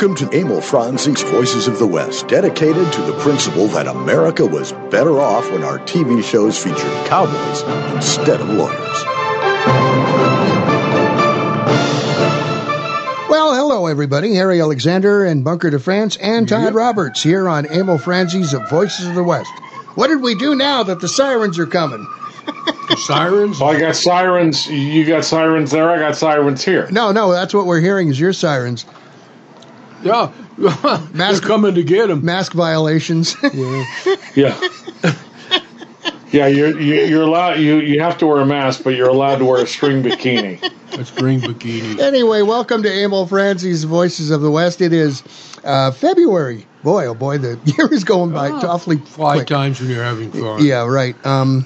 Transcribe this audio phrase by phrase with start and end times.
[0.00, 4.70] Welcome to Emil Franzi's Voices of the West, dedicated to the principle that America was
[4.92, 7.62] better off when our TV shows featured cowboys
[7.92, 9.04] instead of lawyers.
[13.28, 14.36] Well, hello, everybody.
[14.36, 19.16] Harry Alexander and Bunker de France and Todd Roberts here on Emil Franzi's Voices of
[19.16, 19.50] the West.
[19.96, 22.06] What did we do now that the sirens are coming?
[23.04, 23.58] Sirens?
[23.58, 24.68] Well, I got sirens.
[24.68, 25.90] You got sirens there.
[25.90, 26.88] I got sirens here.
[26.92, 28.86] No, no, that's what we're hearing is your sirens.
[30.02, 30.30] Yeah.
[30.58, 32.24] Mask- They're coming to get him.
[32.24, 33.36] Mask violations.
[34.34, 34.58] Yeah.
[36.30, 37.54] Yeah, you're you- you're allowed.
[37.54, 40.60] You you have to wear a mask, but you're allowed to wear a string bikini.
[40.94, 41.98] That's green bikini.
[42.00, 44.82] anyway, welcome to Emil Franzi's Voices of the West.
[44.82, 45.22] It is
[45.64, 46.66] uh, February.
[46.84, 49.46] Boy, oh boy, the year is going by awfully Fly quick.
[49.48, 50.62] times when you're having fun.
[50.62, 51.16] Yeah, right.
[51.24, 51.64] Um,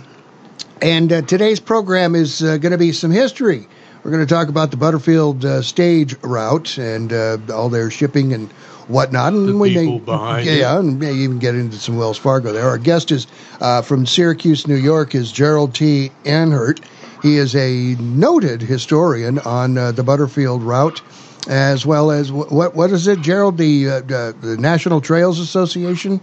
[0.80, 3.66] and uh, today's program is uh, going to be some history.
[4.04, 8.32] We're going to talk about the Butterfield uh, stage route and uh, all their shipping
[8.32, 8.50] and
[8.88, 9.32] whatnot.
[9.32, 10.80] And The we people may, behind yeah, it.
[10.80, 12.68] and may even get into some Wells Fargo there.
[12.68, 13.28] Our guest is
[13.60, 16.10] uh, from Syracuse, New York, is Gerald T.
[16.24, 16.82] Anhert.
[17.22, 21.00] He is a noted historian on uh, the Butterfield route,
[21.48, 23.56] as well as what what is it, Gerald?
[23.58, 26.20] The uh, the, the National Trails Association.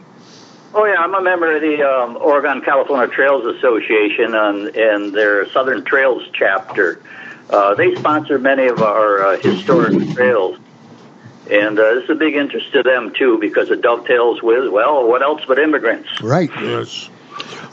[0.74, 5.50] Oh yeah, I'm a member of the um, Oregon California Trails Association and, and their
[5.52, 7.00] Southern Trails chapter.
[7.50, 10.58] Uh, they sponsor many of our uh, historic trails,
[11.50, 15.08] and uh, this is a big interest to them too because it dovetails with well,
[15.08, 16.22] what else but immigrants?
[16.22, 16.50] Right.
[16.62, 17.10] Yes.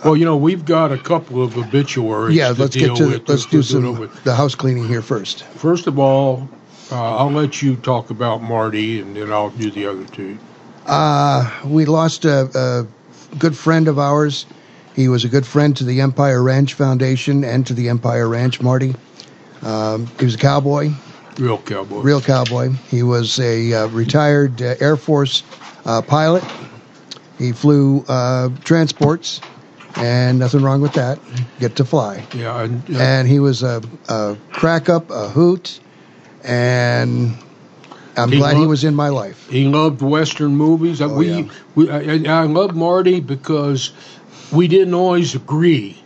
[0.04, 2.36] Well, you know, we've got a couple of obituaries.
[2.36, 3.28] Yeah, to let's deal get to with.
[3.28, 4.24] let's If do some doing it.
[4.24, 5.44] the house cleaning here first.
[5.44, 6.48] First of all,
[6.90, 10.38] uh, I'll let you talk about Marty, and then I'll do the other two.
[10.86, 12.48] Uh, we lost a,
[13.32, 14.46] a good friend of ours.
[14.94, 18.62] He was a good friend to the Empire Ranch Foundation and to the Empire Ranch,
[18.62, 18.94] Marty.
[19.62, 20.90] Um, he was a cowboy,
[21.38, 22.00] Real cowboy.
[22.00, 22.70] real cowboy.
[22.88, 25.42] He was a uh, retired uh, Air Force
[25.84, 26.44] uh, pilot.
[27.38, 29.40] He flew uh, transports,
[29.96, 31.18] and nothing wrong with that.
[31.58, 32.24] Get to fly.
[32.34, 35.80] Yeah, and, uh, and he was a, a crack up, a hoot,
[36.44, 37.36] and
[38.16, 39.48] I'm He glad he was in my life.
[39.50, 41.02] He loved Western movies.
[41.02, 41.52] Oh, we, yeah.
[41.74, 43.92] we, I, I love Marty because
[44.50, 46.02] we didn't always agree,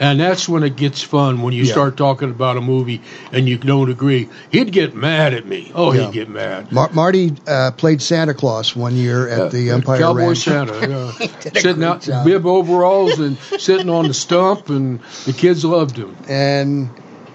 [0.00, 1.72] and that's when it gets fun when you Yeah.
[1.72, 3.02] start talking about a movie
[3.32, 4.28] and you don't agree.
[4.50, 5.70] He'd get mad at me.
[5.74, 6.06] Oh, Yeah.
[6.06, 6.72] he'd get mad.
[6.72, 10.38] Mar- Marty uh, played Santa Claus one year at the Uh, Empire Cowboy Ranch.
[10.38, 11.52] Santa, yeah.
[11.60, 12.24] sitting out job.
[12.24, 16.16] bib overalls and sitting on the stump, and the kids loved him.
[16.28, 16.88] And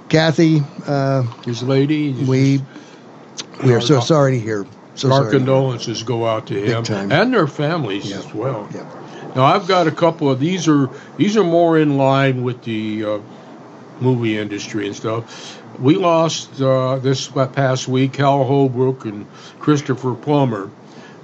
[0.09, 2.61] Kathy, uh, His lady, we
[3.63, 4.65] we are so sorry to hear.
[4.95, 5.31] So our sorry.
[5.37, 8.17] condolences go out to him and their families Yeah.
[8.19, 8.67] as well.
[8.73, 8.83] Yeah.
[9.35, 13.03] Now I've got a couple of these are these are more in line with the
[13.03, 13.19] uh,
[13.99, 15.61] movie industry and stuff.
[15.77, 19.27] We lost uh, this past week Hal Holbrook and
[19.59, 20.71] Christopher Plummer.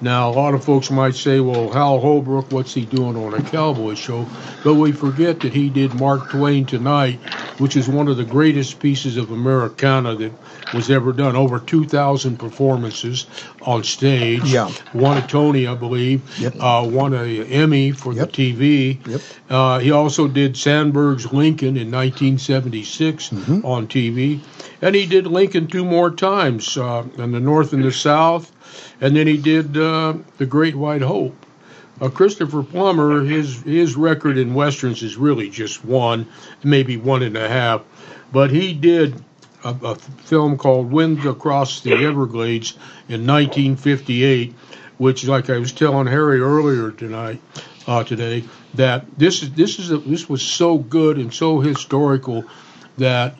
[0.02, 3.42] Now a lot of folks might say, "Well, Hal Holbrook, what's he doing on a
[3.42, 4.26] cowboy show?"
[4.64, 7.20] But we forget that he did Mark Twain Tonight,
[7.60, 10.32] which is one of the greatest pieces of Americana that
[10.74, 11.36] was ever done.
[11.36, 13.26] Over 2,000 performances
[13.62, 14.46] on stage.
[14.46, 14.72] Yeah.
[14.94, 16.22] Won a Tony, I believe.
[16.40, 16.56] Yep.
[16.60, 18.32] Uh, won a Emmy for Yep.
[18.32, 19.00] the TV.
[19.08, 19.22] Yep.
[19.50, 23.66] Uh, he also did Sandburg's Lincoln in 1976 Mm-hmm.
[23.66, 24.40] on TV,
[24.82, 28.52] and he did Lincoln two more times uh, in the North and the South,
[29.00, 31.36] and then he did uh, The Great White Hope.
[32.00, 36.28] Uh, Christopher Plummer, his his record in westerns is really just one,
[36.64, 37.84] maybe one and a half,
[38.32, 39.22] but he did
[39.64, 42.72] a, a film called Winds Across the Everglades
[43.08, 44.54] in 1958,
[44.98, 47.40] which, like I was telling Harry earlier tonight,
[47.86, 52.46] uh, today, that this is this is a, this was so good and so historical
[52.98, 53.36] that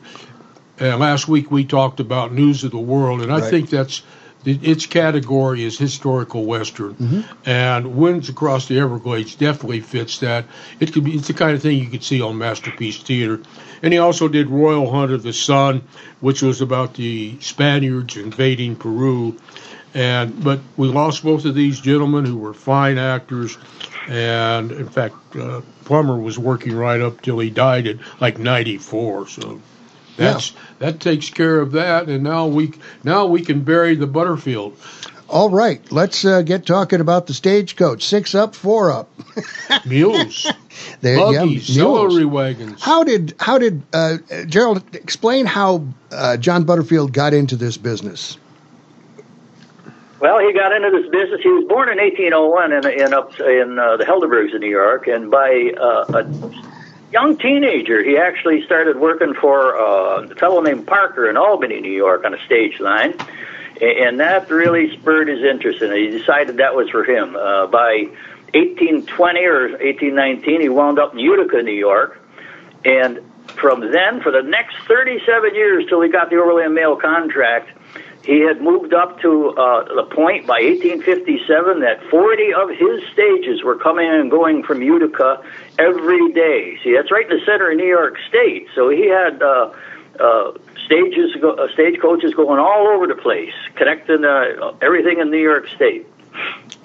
[0.80, 3.50] uh, last week we talked about News of the World, and I Right.
[3.50, 4.02] think that's
[4.44, 10.44] its category is historical western, and Winds Across the Everglades definitely fits that.
[10.80, 13.40] It could be it's the kind of thing you could see on Masterpiece Theater,
[13.82, 15.82] and he also did Royal Hunt of the Sun,
[16.20, 19.38] which was about the Spaniards invading Peru,
[19.94, 23.58] and but we lost both of these gentlemen who were fine actors,
[24.08, 29.28] and in fact uh, Plummer was working right up till he died at like 94,
[29.28, 29.60] so.
[30.16, 32.72] That's that takes care of that, and now we
[33.02, 34.76] now we can bury the Butterfield.
[35.28, 38.04] All right, let's uh, get talking about the stagecoach.
[38.04, 39.08] Six up, four up.
[39.86, 40.46] Mules,
[41.00, 42.10] There, buggies, yeah, mules.
[42.10, 42.82] celery wagons.
[42.82, 48.36] How did how did uh, Gerald explain how uh, John Butterfield got into this business?
[50.20, 51.40] Well, he got into this business.
[51.42, 55.08] He was born in 1801 in, in up in uh, the Helderbergs in New York,
[55.08, 56.22] and by uh, a
[57.12, 61.92] young teenager, he actually started working for uh, a fellow named Parker in Albany, New
[61.92, 63.14] York, on a stage line.
[63.80, 67.36] and that really spurred his interest, and he decided that was for him.
[67.36, 68.08] Uh, by
[68.54, 72.20] 1820 or 1819, he wound up in Utica, New York,
[72.84, 73.20] and
[73.60, 77.70] from then, for the next 37 years till he got the Overland Mail contract,
[78.24, 83.64] he had moved up to uh, the point by 1857 that 40 of his stages
[83.64, 85.42] were coming and going from Utica
[85.78, 86.78] every day.
[86.82, 88.68] See, that's right in the center of New York State.
[88.74, 89.72] So he had uh,
[90.20, 90.52] uh,
[90.86, 96.06] stages, uh, stagecoaches going all over the place, connecting uh, everything in New York State.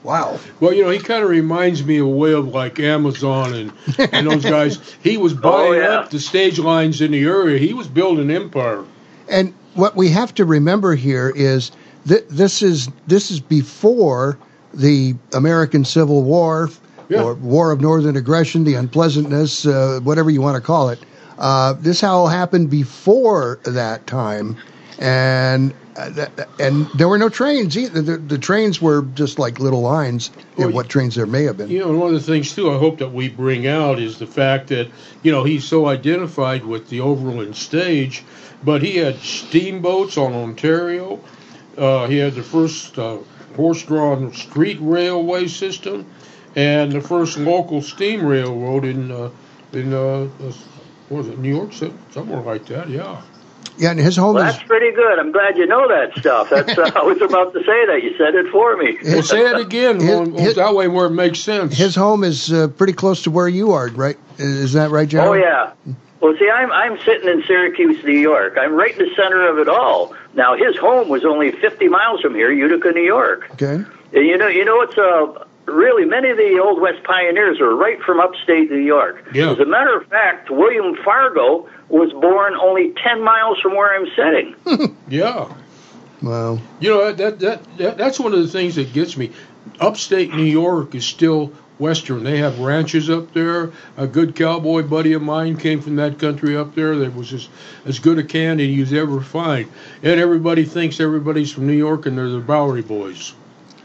[0.04, 0.40] Wow.
[0.60, 3.74] Well, you know, he kind of reminds me of a way of like Amazon and,
[4.14, 4.96] and those guys.
[5.02, 6.00] He was buying Oh, yeah.
[6.00, 7.58] up the stage lines in the area.
[7.58, 8.84] He was building empire.
[9.30, 11.72] And what we have to remember here is
[12.06, 14.38] that this is this is before
[14.74, 16.70] the American Civil War
[17.10, 17.24] Yeah.
[17.24, 21.00] or War of Northern Aggression, the unpleasantness, uh, whatever you want to call it.
[21.38, 24.58] Uh, this all happened before that time,
[25.00, 28.02] and uh, that, and there were no trains either.
[28.02, 30.32] The, the trains were just like little lines.
[30.58, 31.70] Well, what trains there may have been.
[31.70, 34.18] You know, and one of the things too, I hope that we bring out is
[34.18, 34.90] the fact that
[35.24, 38.24] you know he's so identified with the Overland stage,
[38.64, 41.20] but he had steamboats on Ontario.
[41.78, 43.18] Uh, he had the first uh,
[43.56, 46.06] horse-drawn street railway system,
[46.58, 49.30] and the first local steam railroad in uh,
[49.72, 50.28] in uh, uh,
[51.10, 51.94] what was it New York, City?
[52.12, 52.90] somewhere like that.
[52.90, 53.22] Yeah.
[53.80, 55.20] Yeah, and his home Well, is that's pretty good.
[55.20, 56.50] I'm glad you know that stuff.
[56.50, 58.00] That's uh, I was about to say that.
[58.02, 58.98] You said it for me.
[59.04, 60.00] Well, say it again.
[60.00, 61.78] His- on- his- that way, where it makes sense.
[61.78, 64.18] his home is uh, pretty close to where you are, right?
[64.40, 65.28] Is that right, John?
[65.28, 65.74] Oh yeah.
[66.22, 68.58] Well, see, I'm I'm sitting in Syracuse, New York.
[68.60, 70.16] I'm right in the center of it all.
[70.34, 73.48] Now, his home was only 50 miles from here, Utica, New York.
[73.52, 73.76] Okay.
[74.14, 77.76] And you know, you know, it's uh, really many of the old West pioneers are
[77.76, 79.24] right from upstate New York.
[79.34, 79.52] Yeah.
[79.52, 84.08] As a matter of fact, William Fargo was born only 10 miles from where I'm
[84.16, 84.98] sitting.
[85.10, 85.54] yeah.
[86.22, 89.32] Well, You know that, that that that's one of the things that gets me.
[89.80, 92.24] Upstate New York is still western.
[92.24, 93.72] They have ranches up there.
[93.98, 96.96] A good cowboy buddy of mine came from that country up there.
[96.98, 97.48] That was as
[97.86, 99.70] as good a candy you'd ever find.
[100.02, 103.34] And everybody thinks everybody's from New York and they're the Bowery Boys.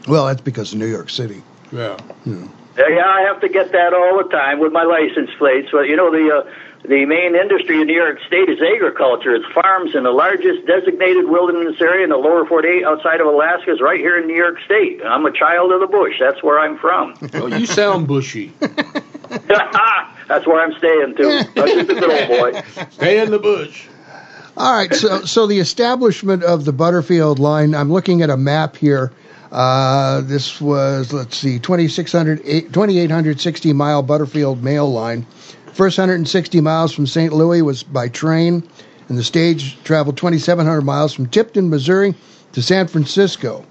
[0.07, 1.43] well, that's because of New York City.
[1.71, 1.97] Yeah.
[2.25, 5.71] Uh, yeah, I have to get that all the time with my license plates.
[5.71, 6.51] Well, you know the uh,
[6.87, 9.35] the main industry in New York State is agriculture.
[9.35, 13.71] It's farms, and the largest designated wilderness area in the lower 48 outside of Alaska
[13.71, 15.01] is right here in New York State.
[15.05, 16.15] I'm a child of the bush.
[16.19, 17.13] That's where I'm from.
[17.35, 18.51] Oh, you sound bushy.
[20.27, 21.29] That's where I'm staying too.
[21.29, 22.61] I'm just a good old boy.
[22.91, 23.87] Stay in the bush.
[24.55, 27.73] All right, so so the establishment of the Butterfield line.
[27.73, 29.11] I'm looking at a map here.
[29.53, 35.27] Uh, this was let's see, 2600 2860 mile Butterfield mail line.
[35.73, 37.31] First 160 miles from St.
[37.31, 38.67] Louis was by train,
[39.09, 42.15] and the stage traveled 2,700 miles from Tipton, Missouri,
[42.53, 43.63] to San Francisco.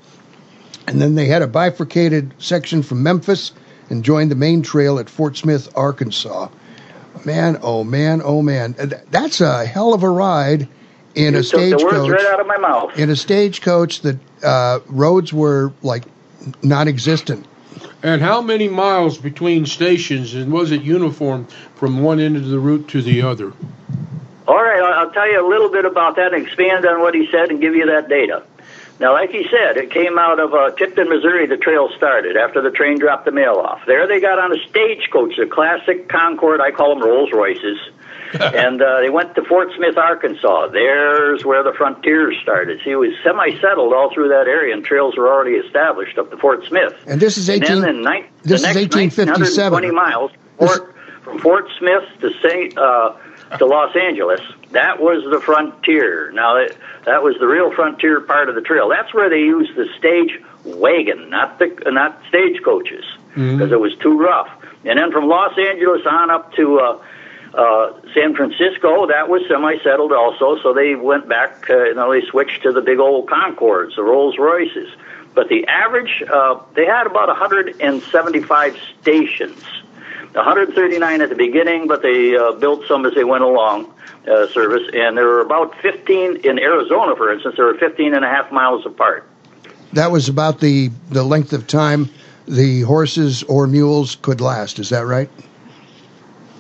[0.87, 3.51] And then they had a bifurcated section from Memphis
[3.91, 6.49] and joined the main trail at Fort Smith, Arkansas.
[7.25, 8.77] Man, oh man, oh man,
[9.11, 10.69] that's a hell of a ride
[11.15, 12.11] in a You took the words stagecoach.
[12.11, 12.99] right out of my mouth.
[12.99, 16.05] In a stagecoach, that uh, roads were like
[16.63, 17.47] non-existent.
[18.03, 22.59] And how many miles between stations, and was it uniform from one end of the
[22.59, 23.53] route to the other?
[24.49, 27.15] All right, I'll I'll tell you a little bit about that and expand on what
[27.15, 28.43] he said and give you that data.
[28.99, 31.47] Now, like he said, it came out of uh, Tipton, Missouri.
[31.47, 33.83] The trail started after the train dropped the mail off.
[33.87, 36.61] There, they got on a stagecoach, a classic Concord.
[36.61, 37.79] I call them Rolls Royces,
[38.41, 40.69] and uh, they went to Fort Smith, Arkansas.
[40.69, 42.81] There's where the frontier started.
[42.85, 46.37] See, it was semi-settled all through that area, and trails were already established up to
[46.39, 46.95] Fort Smith.
[47.07, 47.81] And this is And 18.
[47.81, 49.73] then in nine, this the is next 1857.
[49.73, 53.15] 1920 miles Fort, from Fort Smith to Saint uh,
[53.59, 54.41] to Los Angeles.
[54.71, 56.31] That was the frontier.
[56.33, 58.89] Now that, that was the real frontier part of the trail.
[58.89, 64.19] That's where they used the stage wagon, not the not stagecoaches, because it was too
[64.19, 64.49] rough.
[64.85, 67.05] And then from Los Angeles on up to uh,
[67.55, 70.61] uh, San Francisco, that was semi-settled also.
[70.63, 71.69] So they went back.
[71.69, 74.91] Uh, you know, they switched to the big old Concords, the Rolls Royces.
[75.35, 79.63] But the average, uh, they had about 175 stations.
[80.35, 83.93] 139 at the beginning, but they uh, built some as they went along
[84.27, 84.89] uh, service.
[84.95, 87.57] And there were about 15 in Arizona, for instance.
[87.57, 89.29] There were 15 and a half miles apart.
[89.93, 92.09] That was about the the length of time
[92.49, 94.79] the horses or mules could last.
[94.79, 95.31] Is that right?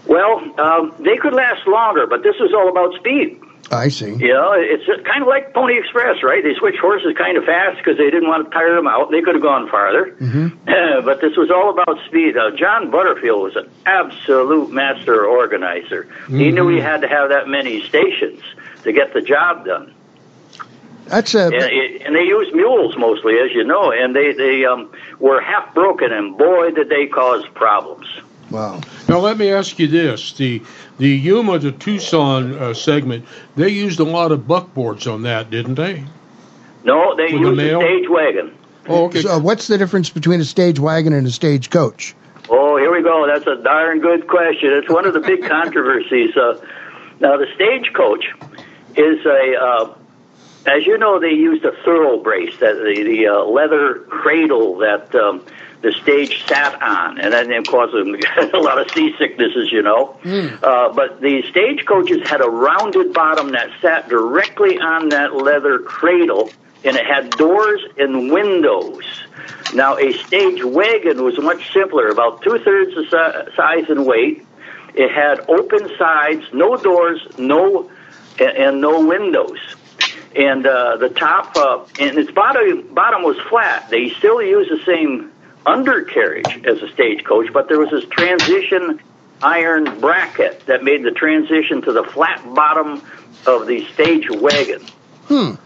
[0.06, 3.40] Well, um, they could last longer, but this is all about speed.
[3.70, 4.14] I see.
[4.14, 6.42] You know, it's kind of like Pony Express, right?
[6.42, 9.10] They switched horses kind of fast because they didn't want to tire them out.
[9.10, 10.14] They could have gone farther.
[10.20, 11.04] Mm-hmm.
[11.06, 12.36] but this was all about speed.
[12.36, 16.06] Uh, John Butterfield was an absolute master organizer.
[16.28, 18.42] He knew he had to have that many stations
[18.82, 19.94] to get the job done.
[21.06, 24.92] That's a and, and they used mules mostly, as you know, and they they um,
[25.18, 28.06] were half broken, and boy, did they cause problems.
[28.52, 28.80] Wow.
[29.08, 30.62] Now let me ask you this: the
[30.98, 33.24] the Yuma to Tucson uh, segment,
[33.56, 36.04] they used a lot of buckboards on that, didn't they?
[36.84, 37.80] No, they With the used a mail?
[37.80, 38.56] stage wagon.
[38.88, 39.22] Oh, okay.
[39.22, 42.14] So what's the difference between a stage wagon and a stage coach?
[42.48, 43.26] Oh, here we go.
[43.26, 44.72] That's a darn good question.
[44.72, 46.36] It's one of the big controversies.
[46.36, 46.60] Uh,
[47.20, 48.26] now, the stagecoach
[48.96, 49.94] is a, uh,
[50.66, 55.14] as you know, they used a thorough brace, that the, the uh, leather cradle that
[55.14, 55.44] um,
[55.82, 57.92] the stage sat on, and then it caused
[58.54, 60.16] a lot of seasickness, as you know.
[60.62, 65.80] Uh, but the stage coaches had a rounded bottom that sat directly on that leather
[65.80, 66.50] cradle,
[66.84, 69.04] and it had doors and windows.
[69.74, 74.46] Now, a stage wagon was much simpler, about two thirds the si- size and weight.
[74.94, 77.90] It had open sides, no doors, no
[78.38, 79.58] and, and no windows.
[80.36, 83.90] And uh, the top uh, and its bottom bottom was flat.
[83.90, 85.31] They still used the same
[85.66, 89.00] undercarriage as a stagecoach, but there was this transition
[89.42, 93.02] iron bracket that made the transition to the flat bottom
[93.46, 94.82] of the stage wagon.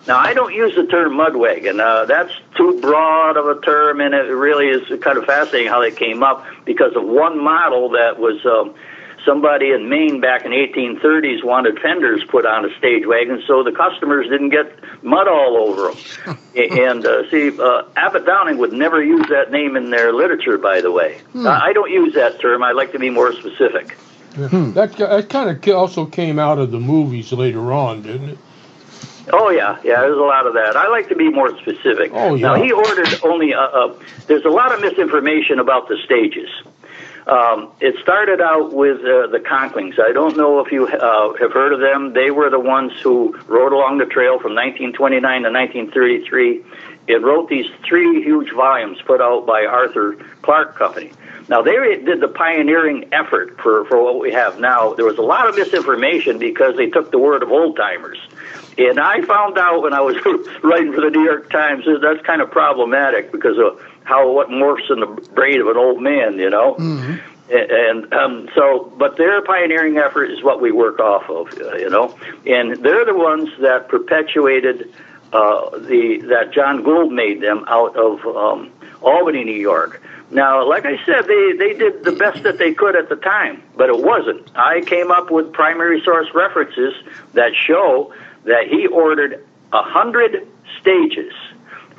[0.07, 1.81] Now, I don't use the term mud wagon.
[1.81, 5.81] Uh, that's too broad of a term, and it really is kind of fascinating how
[5.81, 8.75] they came up because of one model that was um,
[9.27, 13.73] somebody in Maine back in 1830s wanted fenders put on a stage wagon so the
[13.73, 14.73] customers didn't get
[15.05, 16.39] mud all over them.
[16.57, 20.81] and uh, see, uh, Abbott Downing would never use that name in their literature, by
[20.81, 21.21] the way.
[21.35, 22.63] I I don't use that term.
[22.63, 23.99] I like to be more specific.
[24.37, 28.39] That that kind of also came out of the movies later on, didn't it?
[29.33, 30.01] Oh yeah, yeah.
[30.01, 30.77] There's a lot of that.
[30.77, 32.13] I like to be more specific.
[32.15, 32.49] Oh, yeah.
[32.49, 33.55] Now he ordered only.
[33.55, 36.49] Uh, uh, there's a lot of misinformation about the stages.
[37.27, 39.97] Um, it started out with uh, the Conklings.
[39.99, 42.13] I don't know if you uh, have heard of them.
[42.13, 46.65] They were the ones who rode along the trail from 1929 to 1933.
[47.09, 51.11] It wrote these three huge volumes put out by Arthur Clark Company.
[51.49, 54.95] Now they did the pioneering effort for, for what we have now.
[54.95, 58.19] There was a lot of misinformation because they took the word of old timers.
[58.79, 60.17] And I found out when I was
[60.63, 64.49] writing for the New York Times that that's kind of problematic because of how what
[64.49, 66.77] morphs in the brain of an old man, you know.
[67.49, 71.75] And, and um, so, but their pioneering effort is what we work off of, uh,
[71.75, 72.17] you know.
[72.47, 74.93] And they're the ones that perpetuated
[75.33, 78.73] uh, the that John Gould made them out of um,
[79.03, 80.01] Albany, New York.
[80.31, 83.63] Now, like I said, they, they did the best that they could at the time,
[83.77, 84.51] but it wasn't.
[84.57, 86.95] I came up with primary source references
[87.35, 88.13] that show
[88.45, 90.47] that he ordered a hundred
[90.81, 91.33] stages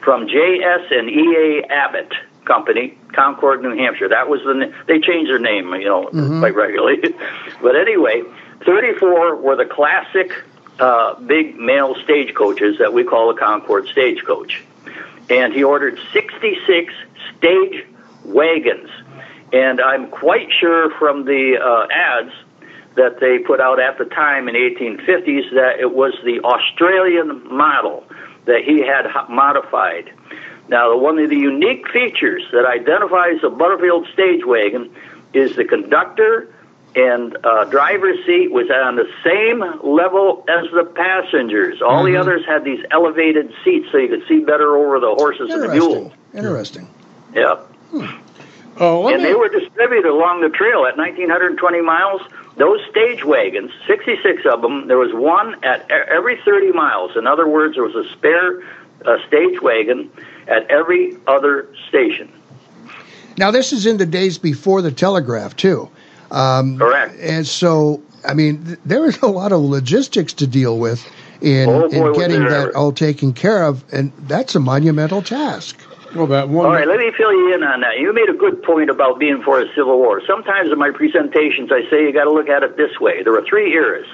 [0.08, 0.90] from J.S.
[0.90, 1.64] and E.A.
[1.70, 2.14] Abbott
[2.46, 4.08] Company, Concord, New Hampshire.
[4.08, 6.08] That was the they changed their name, you know,
[6.40, 7.14] quite regularly.
[7.62, 8.24] but anyway,
[8.66, 10.32] 34 were the classic
[10.80, 14.64] uh, big mail stagecoaches that we call a Concord stagecoach,
[15.30, 16.94] and he ordered 66
[17.38, 17.86] stage
[18.24, 18.90] wagons.
[19.52, 22.32] And I'm quite sure from the uh, ads
[22.96, 27.54] that they put out at the time in the 1850s that it was the Australian
[27.54, 28.07] model
[28.48, 30.12] that he had modified.
[30.70, 34.94] Now, one of the unique features that identifies a Butterfield stage wagon
[35.34, 36.54] is the conductor
[36.96, 41.82] and uh, driver's seat was on the same level as the passengers.
[41.82, 45.52] All the others had these elevated seats so you could see better over the horses
[45.52, 46.12] and the mules.
[46.34, 46.88] Interesting.
[47.36, 47.64] Interesting.
[47.94, 48.16] Yeah.
[48.80, 52.22] Oh, And me- they were distributed along the trail at 1,920 miles.
[52.58, 57.16] Those stage wagons, 66 of them, there was one at every 30 miles.
[57.16, 58.62] In other words, there was a spare
[59.06, 60.10] uh, stage wagon
[60.48, 62.32] at every other station.
[63.38, 65.90] Now, this is in the days before the telegraph, too.
[66.32, 67.16] Um, Correct.
[67.20, 71.08] And so, I mean, th- there is a lot of logistics to deal with
[71.42, 72.78] in, Oh, boy, in getting that ever.
[72.78, 75.80] all taken care of, and that's a monumental task.
[76.16, 76.66] Well, that one.
[76.66, 78.00] All right, let me fill you in on that.
[78.00, 80.22] You made a good point about being for a civil war.
[80.26, 83.24] Sometimes in my presentations, I say you got to look at it this way.
[83.24, 84.08] There were three eras: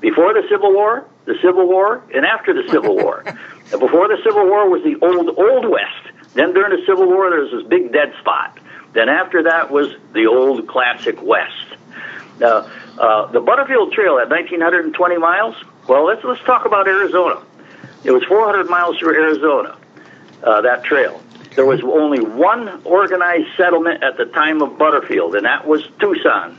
[0.00, 3.24] before the Civil War, the Civil War, and after the Civil War.
[3.70, 6.14] Before the Civil War was the old Old West.
[6.34, 8.58] Then during the Civil War, there was this big dead spot.
[8.92, 11.66] Then after that was the old classic West.
[12.38, 15.54] Now, uh, the Butterfield Trail at 1,920 miles.
[15.88, 17.42] Well, let's let's talk about Arizona.
[18.04, 19.76] It was 400 miles through Arizona.
[20.42, 21.20] Uh, that trail.
[21.56, 26.56] There was only one organized settlement at the time of Butterfield, and that was Tucson,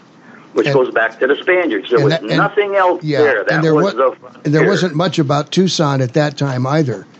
[0.53, 1.89] which And- goes back to the Spaniards.
[1.89, 3.43] There was that- and- nothing else Yeah, there.
[3.43, 4.13] That and there, was wa- the and
[4.53, 4.67] there frontier.
[4.67, 7.05] wasn't much about Tucson at that time either.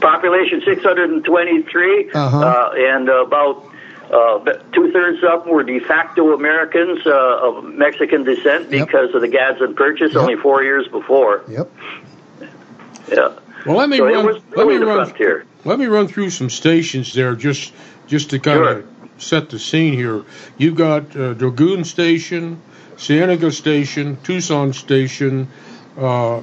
[0.00, 2.38] population 623, Uh-huh.
[2.38, 3.64] uh, and about
[4.12, 4.38] uh,
[4.72, 7.10] two thirds of them were de facto Americans uh,
[7.48, 8.86] of Mexican descent Yep.
[8.86, 10.20] because of the Gadsden Purchase Yep.
[10.22, 11.42] only four years before.
[11.48, 11.70] Yep.
[13.10, 13.28] Yeah.
[13.66, 14.26] Well, let me So it run.
[14.26, 15.06] was let me really the run.
[15.06, 15.44] frontier.
[15.64, 17.72] Let me run through some stations there, just
[18.06, 18.78] just to kind Sure.
[18.78, 18.86] of
[19.18, 20.24] set the scene here.
[20.58, 22.60] You've got uh, Dragoon Station,
[22.96, 25.48] Cienega Station, Tucson Station,
[25.98, 26.42] uh,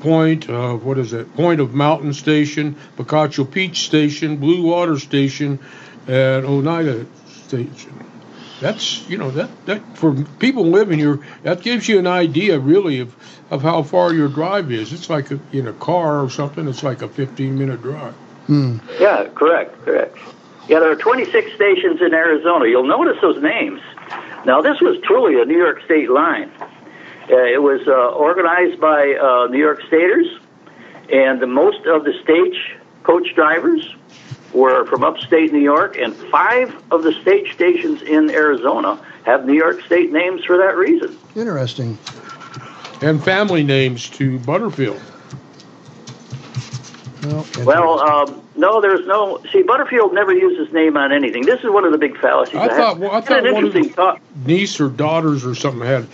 [0.00, 1.34] Point of what is it?
[1.34, 5.58] Point of Mountain Station, Picacho Peak Station, Blue Water Station,
[6.06, 7.06] and Oneida
[7.46, 8.04] Station.
[8.60, 13.00] That's you know that that for people living here, that gives you an idea really
[13.00, 13.14] of
[13.50, 14.92] of how far your drive is.
[14.92, 16.66] It's like a, in a car or something.
[16.68, 18.14] It's like a 15 minute drive.
[19.00, 20.18] Yeah, correct, correct.
[20.68, 22.66] Yeah, there are 26 stations in Arizona.
[22.66, 23.80] You'll notice those names.
[24.46, 26.50] Now, this was truly a New York State line.
[26.60, 30.26] Uh, it was uh, organized by uh, New York Staters,
[31.10, 33.94] and the, most of the stage coach drivers
[34.54, 39.54] were from upstate New York, and five of the state stations in Arizona have New
[39.54, 41.16] York State names for that reason.
[41.34, 41.98] Interesting.
[43.02, 45.00] And family names to Butterfield.
[47.24, 49.40] Well, Well, um, no, there's no.
[49.50, 51.46] See, Butterfield never used his name on anything.
[51.46, 52.54] This is one of the big fallacies.
[52.56, 52.72] I have.
[52.72, 54.20] thought- well, I thought an one of the- interesting thought.
[54.46, 56.06] Niece or daughters or something had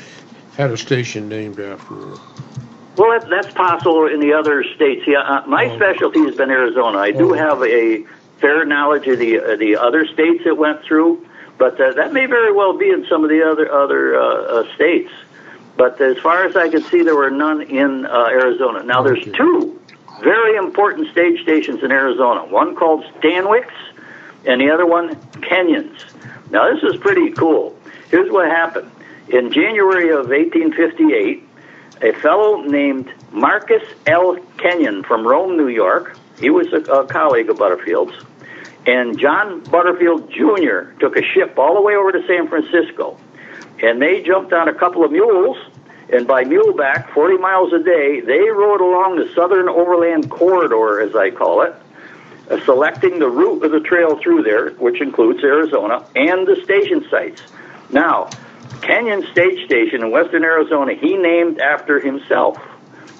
[0.56, 2.14] had a station named after her.
[2.97, 5.04] Well, that, that's possible in the other states.
[5.06, 5.76] Yeah, uh, my Oh.
[5.76, 6.99] specialty has been Arizona.
[6.99, 7.35] I do Oh.
[7.35, 8.04] have a
[8.40, 11.26] fair knowledge of the uh, the other states it went through,
[11.59, 14.75] but uh, that may very well be in some of the other other uh, uh,
[14.75, 15.11] states.
[15.76, 18.82] But as far as I can see, there were none in uh, Arizona.
[18.82, 19.80] Now, there's two
[20.20, 22.44] very important stage stations in Arizona.
[22.44, 23.70] One called Stanwix,
[24.44, 26.04] and the other one Kenyons.
[26.50, 27.78] Now, this is pretty cool.
[28.11, 28.90] Here's what happened.
[29.28, 31.49] In January of 1858,
[32.02, 34.37] a fellow named Marcus L.
[34.59, 38.14] Kenyon from Rome, New York, he was a, a colleague of Butterfield's,
[38.87, 40.93] and John Butterfield Jr.
[40.99, 43.19] took a ship all the way over to San Francisco.
[43.83, 45.57] And they jumped on a couple of mules,
[46.12, 51.14] and by muleback, 40 miles a day, they rode along the Southern Overland Corridor, as
[51.14, 51.75] I call it,
[52.51, 57.07] uh, selecting the route of the trail through there, which includes Arizona, and the station
[57.09, 57.43] sites.
[57.90, 58.29] Now,
[58.83, 62.59] Kenyon Stage Station in western Arizona, he named after himself.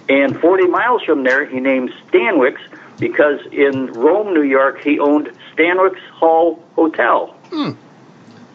[0.09, 2.59] And 40 miles from there, he named Stanwix
[3.01, 7.35] because in Rome, New York, he owned Stanwix Hall Hotel.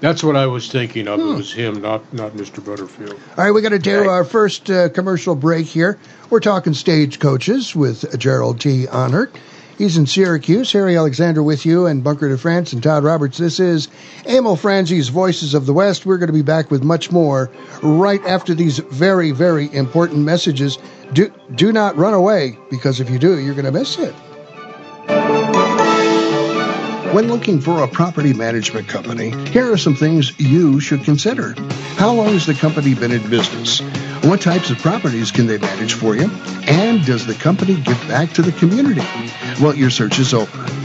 [0.01, 1.19] That's what I was thinking of.
[1.19, 2.63] It was him, not not Mr.
[2.63, 3.13] Butterfield.
[3.37, 4.09] All right, we got to do Okay.
[4.09, 5.97] our first uh, commercial break here.
[6.29, 8.85] We're talking stagecoaches with Gerald T.
[8.87, 9.31] Anhert.
[9.77, 10.71] He's in Syracuse.
[10.71, 13.37] Harry Alexander with you, and Bunker de France and Todd Roberts.
[13.37, 13.87] This is
[14.25, 16.05] Emil Franzi's Voices of the West.
[16.05, 17.49] We're going to be back with much more
[17.81, 20.77] right after these very, very important messages.
[21.13, 24.13] Do do not run away because if you do, you're going to miss it.
[27.15, 31.55] When looking for a property management company, here are some things you should consider.
[31.95, 33.79] How long has the company been in business?
[34.25, 36.29] What types of properties can they manage for you?
[36.67, 38.99] And does the company give back to the community?
[39.61, 40.84] Well, your search is over.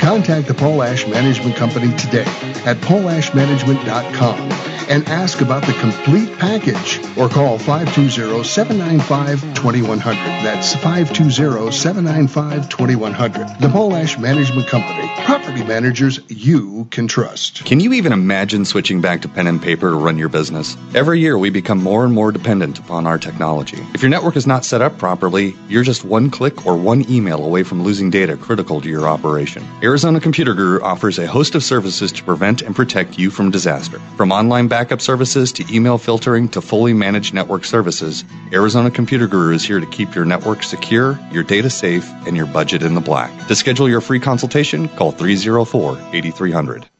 [0.00, 2.24] Contact the Polash Management Company today
[2.66, 10.42] at polashmanagement.com and ask about the complete package or call 520-795-2100.
[10.42, 13.60] That's 520-795-2100.
[13.60, 15.08] The Polash Management Company.
[15.24, 17.64] Property managers you can trust.
[17.64, 20.76] Can you even imagine switching back to pen and paper to run your business?
[20.94, 23.78] Every year we become more and more dependent upon our technology.
[23.94, 27.44] If your network is not set up properly, you're just one click or one email
[27.44, 29.66] away from losing data critical to your operation.
[29.82, 33.98] Arizona Computer Guru offers a host of services to prevent and protect you from disaster.
[34.16, 39.54] From online backup services to email filtering to fully managed network services, Arizona Computer Guru
[39.54, 43.00] is here to keep your network secure, your data safe, and your budget in the
[43.00, 43.30] black.
[43.48, 46.90] To schedule your free consultation, call 304 8300.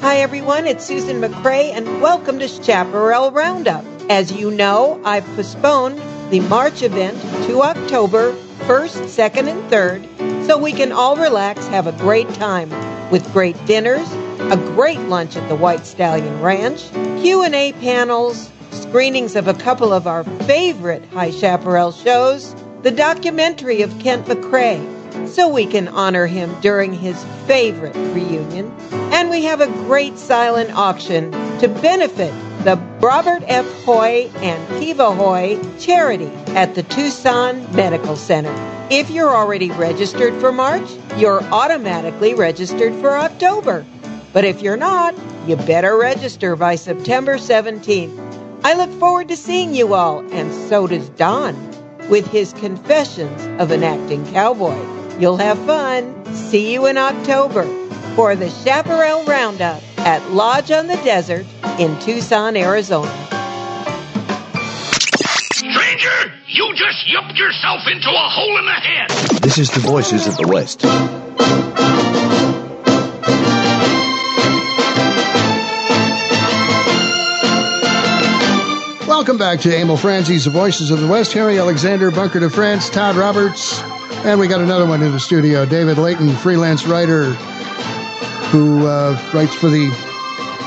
[0.00, 0.66] Hi, everyone.
[0.66, 3.84] It's Susan McCray, and welcome to Chaparral Roundup.
[4.08, 10.56] As you know, I've postponed the March event to October 1st, 2nd, and 3rd so
[10.56, 12.70] we can all relax, have a great time
[13.10, 14.10] with great dinners,
[14.50, 20.06] a great lunch at the White Stallion Ranch, Q&A panels, screenings of a couple of
[20.06, 26.54] our favorite High Chaparral shows, the documentary of Kent McCray, so we can honor him
[26.60, 28.70] during his favorite reunion.
[29.12, 32.32] And we have a great silent auction to benefit
[32.64, 33.66] the Robert F.
[33.84, 38.54] Hoy and Kiva Hoy charity at the Tucson Medical Center.
[38.90, 43.86] If you're already registered for March, you're automatically registered for October.
[44.32, 45.14] But if you're not,
[45.46, 48.62] you better register by September 17th.
[48.62, 51.56] I look forward to seeing you all, and so does Don,
[52.10, 54.99] with his Confessions of an Acting Cowboy.
[55.20, 56.24] You'll have fun.
[56.34, 57.64] See you in October
[58.16, 61.44] for the Chaparral Roundup at Lodge on the Desert
[61.78, 63.12] in Tucson, Arizona.
[65.52, 69.10] Stranger, you just yupped yourself into a hole in the head.
[69.42, 70.84] This is the Voices of the West.
[79.06, 81.34] Welcome back to Emil Franzi's The Voices of the West.
[81.34, 83.82] Harry Alexander, Bunker de France, Todd Roberts,
[84.24, 85.64] and we got another one in the studio.
[85.64, 87.32] David Leighton, freelance writer
[88.50, 89.90] who uh, writes for the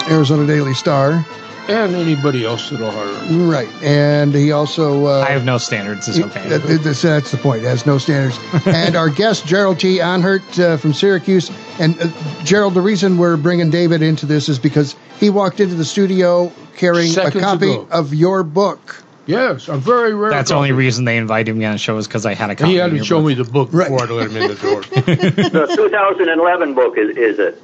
[0.10, 1.26] Arizona Daily Star.
[1.70, 3.50] And anybody else that'll hire him.
[3.50, 3.70] Right.
[3.82, 5.06] And he also.
[5.06, 6.10] Uh, I have no standards.
[6.10, 6.50] It's okay.
[6.50, 7.63] That- that- that's, that's the point.
[7.63, 8.38] It has no standards.
[8.68, 10.00] and our guest, Gerald T.
[10.00, 11.50] Anhert uh, from Syracuse.
[11.80, 12.08] And uh,
[12.44, 16.52] Gerald, the reason we're bringing David into this is because he walked into the studio
[16.76, 17.88] carrying Seconds a copy ago.
[17.92, 19.02] of your book.
[19.26, 20.32] Yes, a very rare.
[20.32, 22.56] That's the only reason they invited me on the show is because I had a
[22.56, 22.72] copy.
[22.72, 23.28] He of had to show book.
[23.28, 24.82] me the book before I let him in the door.
[24.92, 27.62] The 2011 book is, is it?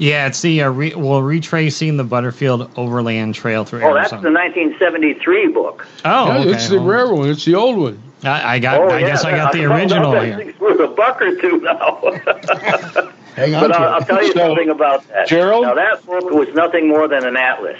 [0.00, 4.16] Yeah, it's the uh, re- well retracing the Butterfield Overland Trail through Oh, that's the
[4.16, 5.86] 1973 book.
[6.04, 6.50] oh, Yeah, okay.
[6.50, 7.28] it's the well, rare one.
[7.28, 8.02] It's the old one.
[8.24, 8.80] I, I got.
[8.80, 10.54] Oh, I yeah, guess I got the original that here.
[10.58, 12.00] worth a buck or two now.
[13.36, 13.92] Hang on but to I'll, it.
[13.94, 15.28] I'll tell you So, something about that.
[15.28, 15.66] Gerald?
[15.66, 17.78] Now, that book was nothing more than an atlas.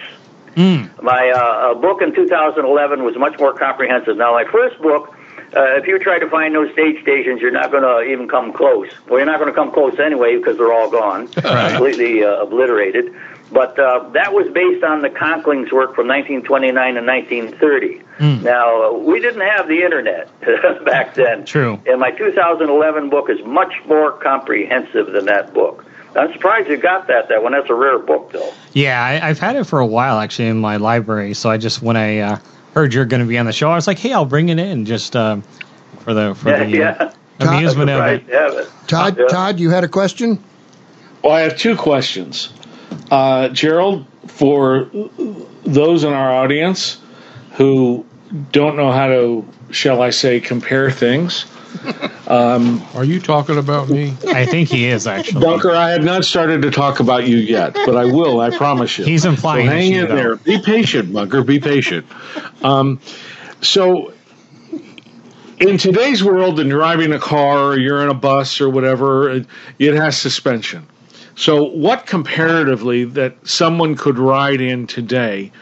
[0.57, 1.03] Mm.
[1.03, 4.17] My uh, uh, book in 2011 was much more comprehensive.
[4.17, 5.17] Now, my first book,
[5.57, 8.53] uh, if you try to find those stage stations, you're not going to even come
[8.53, 8.89] close.
[9.09, 13.15] Well, you're not going to come close anyway because they're all gone, completely uh, obliterated.
[13.53, 18.03] But uh, that was based on the Conkling's work from 1929 and 1930.
[18.43, 20.29] Now, uh, we didn't have the internet
[20.85, 21.45] back then.
[21.45, 21.81] True.
[21.87, 25.85] And my 2011 book is much more comprehensive than that book.
[26.17, 27.29] I'm surprised you got that.
[27.29, 27.53] That one.
[27.53, 28.53] That's a rare book, though.
[28.73, 31.35] Yeah, I, I've had it for a while actually in my library.
[31.35, 32.39] So I just when I uh,
[32.75, 34.59] heard you're going to be on the show, I was like, hey, I'll bring it
[34.59, 35.39] in just uh,
[36.01, 37.13] for the for Yeah, the yeah.
[37.41, 38.25] uh, amusement of it.
[38.29, 38.69] it.
[38.87, 39.27] Todd, Yeah.
[39.27, 40.43] Todd, you had a question?
[41.23, 42.53] Well, I have two questions.
[43.11, 44.89] Uh, Gerald, for
[45.65, 46.99] those in our audience
[47.55, 48.05] who
[48.53, 51.47] don't know how to, shall I say, compare things,
[52.27, 54.15] Are you talking about me?
[54.29, 55.43] I think he is actually.
[55.43, 58.41] Bunker, I have not started to talk about you yet, but I will.
[58.41, 59.05] I promise you.
[59.05, 60.17] He's implying So hang in don't.
[60.17, 60.37] there.
[60.37, 61.43] Be patient, Bunker.
[61.43, 62.07] Be patient.
[62.63, 63.01] Um,
[63.61, 64.13] so,
[65.59, 69.47] in today's world, in driving a car, or you're in a bus or whatever, it,
[69.79, 70.87] it has suspension.
[71.37, 75.53] So, what comparatively that someone could ride in today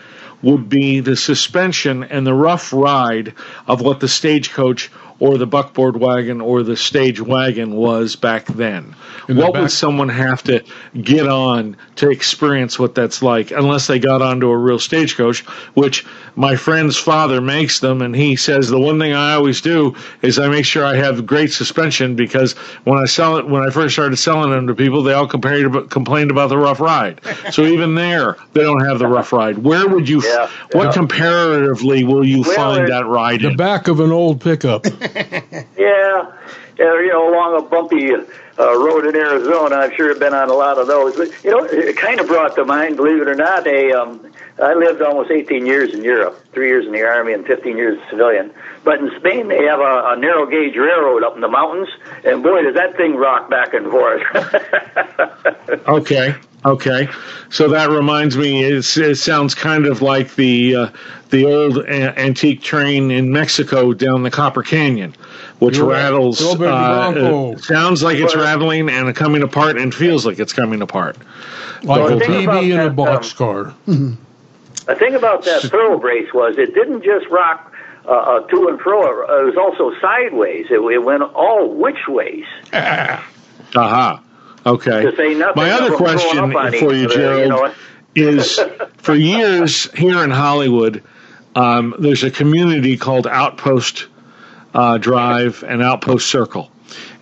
[0.43, 3.33] would be the suspension and the rough ride
[3.69, 4.91] of what the stagecoach
[5.23, 8.93] or the buckboard wagon or the stage wagon was back then.
[9.29, 10.65] The What back- would someone have to
[11.01, 16.05] get on to experience what that's like unless they got onto a real stagecoach, which
[16.37, 20.39] my friend's father makes them and he says the one thing I always do is
[20.39, 22.53] I make sure I have great suspension because
[22.85, 25.91] when I sell it when I first started selling them to people they all compared
[25.91, 27.21] complained about the rough ride.
[27.51, 29.59] So even there they don't have the rough ride.
[29.59, 30.93] Where would you Yeah, what yeah.
[30.93, 33.57] comparatively will you Well, find that ride The in?
[33.57, 34.87] back of an old pickup.
[35.77, 36.33] Yeah,
[36.79, 38.23] yeah, you know, along a bumpy uh,
[38.59, 39.77] road in Arizona.
[39.77, 41.17] I'm sure have been on a lot of those.
[41.17, 44.32] But you know, it kind of brought to mind, believe it or not, a um,
[44.63, 47.99] I lived almost 18 years in Europe, three years in the army and 15 years
[48.03, 48.53] as civilian.
[48.85, 51.89] But in Spain, they have a, a narrow gauge railroad up in the mountains,
[52.25, 54.23] and boy, does that thing rock back and forth.
[55.89, 56.35] Okay.
[56.65, 57.09] Okay,
[57.51, 58.63] so that reminds me.
[58.63, 60.89] It's, it sounds kind of like the uh,
[61.31, 65.13] the old a- antique train in Mexico down the Copper Canyon,
[65.59, 66.39] which You're rattles.
[66.41, 70.53] Go baby uh, uh, sounds like it's rattling and coming apart, and feels like it's
[70.53, 71.17] coming apart.
[71.83, 73.75] like Well, a the thing about BB in a that, boxcar.
[74.87, 77.73] The thing about that thorough brace was it didn't just rock
[78.05, 79.23] uh, uh, to and fro.
[79.41, 80.67] It was also sideways.
[80.71, 82.45] It, it went all which ways.
[82.73, 84.23] Aha.
[84.65, 85.03] Okay.
[85.03, 87.75] To say nothing My other of them throwing question for you, other, Gerald, know.
[88.15, 88.61] is
[88.99, 91.03] for years here in Hollywood,
[91.57, 94.07] um, there's a community called Outpost
[94.73, 96.71] uh, Drive and Outpost Circle.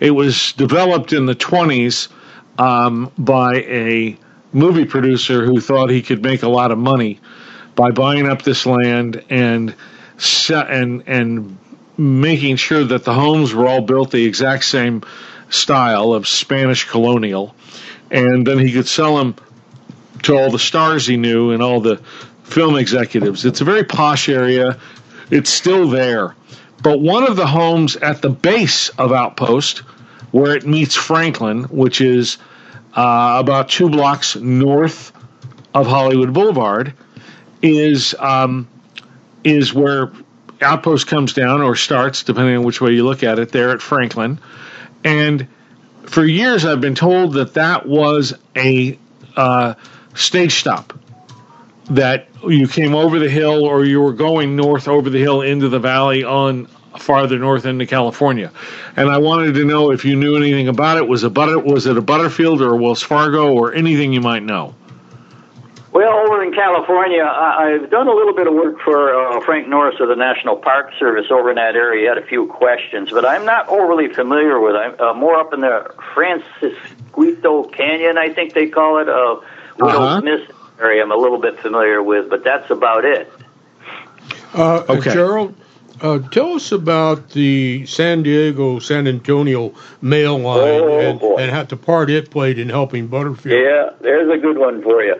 [0.01, 2.09] It was developed in the 20s
[2.59, 4.19] um, by a
[4.53, 7.21] movie producer who thought he could make a lot of money
[7.75, 9.75] by buying up this land and
[10.51, 11.59] and and
[11.97, 15.03] making sure that the homes were all built the exact same
[15.51, 17.55] style of Spanish colonial,
[18.11, 19.35] and then he could sell them
[20.23, 21.97] to all the stars he knew and all the
[22.45, 23.45] film executives.
[23.45, 24.79] It's a very posh area.
[25.31, 26.35] It's still there.
[26.83, 29.79] But one of the homes at the base of Outpost,
[30.33, 32.39] where it meets Franklin, which is
[32.95, 35.13] uh, about two blocks north
[35.75, 36.95] of Hollywood Boulevard,
[37.63, 38.69] is um,
[39.45, 40.13] is where
[40.63, 43.51] Outpost comes down or starts, depending on which way you look at it.
[43.51, 44.39] There at Franklin,
[45.05, 45.47] and
[46.05, 48.99] for years I've been told that that was a
[49.37, 49.75] uh,
[50.15, 50.99] stage stop.
[51.91, 55.69] That you came over the hill or you were going north over the hill into
[55.69, 56.67] the valley on
[56.99, 58.53] farther north into California.
[58.97, 61.09] And I wanted to know if you knew anything about it.
[61.09, 64.43] Was, a butter, was it a Butterfield or a Wells Fargo or anything you might
[64.43, 64.75] know?
[65.93, 69.67] Well, over in California, I, I've done a little bit of work for uh, Frank
[69.67, 72.03] Norris of the National Park Service over in that area.
[72.03, 74.79] He had a few questions, but I'm not overly familiar with it.
[74.79, 79.41] I'm uh, more up in the Francisquito Canyon, I think they call it, uh,
[79.79, 80.21] Widow Uh-huh.
[80.21, 80.51] Smith
[80.81, 81.03] area.
[81.03, 83.31] I'm a little bit familiar with, but that's about it.
[84.55, 85.13] Uh, Okay.
[85.13, 85.55] Gerald,
[86.03, 89.73] uh, tell us about the San Diego San Antonio
[90.03, 93.61] mail line Oh, and, and how the part it played in helping Butterfield.
[93.61, 95.17] Yeah, there's a good one for you.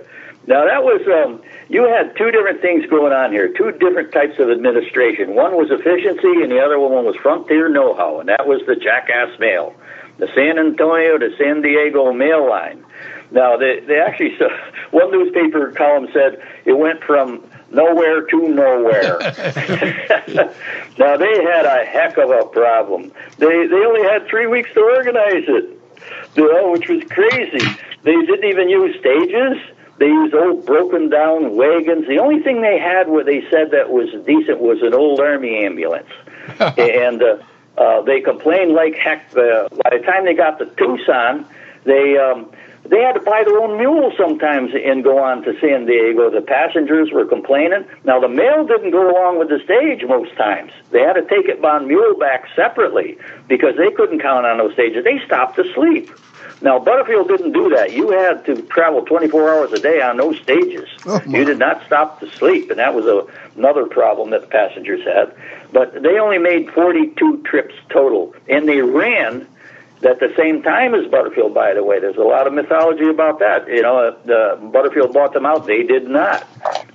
[0.47, 4.39] Now that was um, you had two different things going on here, two different types
[4.39, 5.35] of administration.
[5.35, 9.39] One was efficiency, and the other one was frontier know-how, and that was the jackass
[9.39, 9.75] mail,
[10.19, 12.85] the San Antonio to San Diego mail line.
[13.31, 14.49] Now they they actually so
[14.91, 19.19] one newspaper column said it went from nowhere to nowhere.
[20.99, 23.13] now they had a heck of a problem.
[23.39, 25.81] They they only had three weeks to organize it
[26.35, 27.67] you know, which was crazy.
[28.03, 29.59] They didn't even use stages.
[30.01, 32.09] They used old broken down wagons.
[32.09, 35.63] The only thing they had where they said that was decent was an old army
[35.63, 36.09] ambulance.
[36.59, 37.37] and uh,
[37.77, 39.27] uh, they complained like heck.
[39.37, 41.45] Uh, by the time they got to Tucson,
[41.85, 42.51] they um,
[42.89, 46.31] they had to buy their own mules sometimes and go on to San Diego.
[46.31, 47.85] The passengers were complaining.
[48.05, 50.73] Now the mail didn't go along with the stage most times.
[50.93, 55.05] They had to take it on muleback separately because they couldn't count on those stages.
[55.05, 56.11] They stopped to sleep.
[56.63, 57.93] Now Butterfield didn't do that.
[57.93, 60.89] You had to travel 24 hours a day on those stages.
[61.07, 64.47] Oh, you did not stop to sleep, and that was a, another problem that the
[64.47, 65.35] passengers had.
[65.73, 69.47] But they only made 42 trips total, and they ran
[70.03, 71.55] at the same time as Butterfield.
[71.55, 73.67] By the way, there's a lot of mythology about that.
[73.69, 76.43] You know, the Butterfield bought them out; they did not.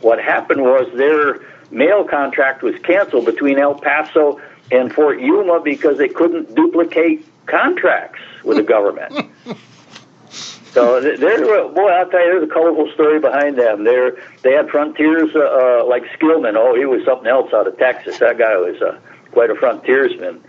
[0.01, 4.39] What happened was their mail contract was canceled between El Paso
[4.71, 9.31] and Fort Yuma because they couldn't duplicate contracts with the government.
[10.75, 13.85] So th- there, uh, boy, I'll tell you, there's a colorful story behind them.
[13.85, 16.55] They're, they had frontiers uh, uh, like Skillman.
[16.57, 18.19] Oh, he was something else out of Texas.
[18.19, 18.99] That guy was uh,
[19.31, 20.43] quite a frontiersman.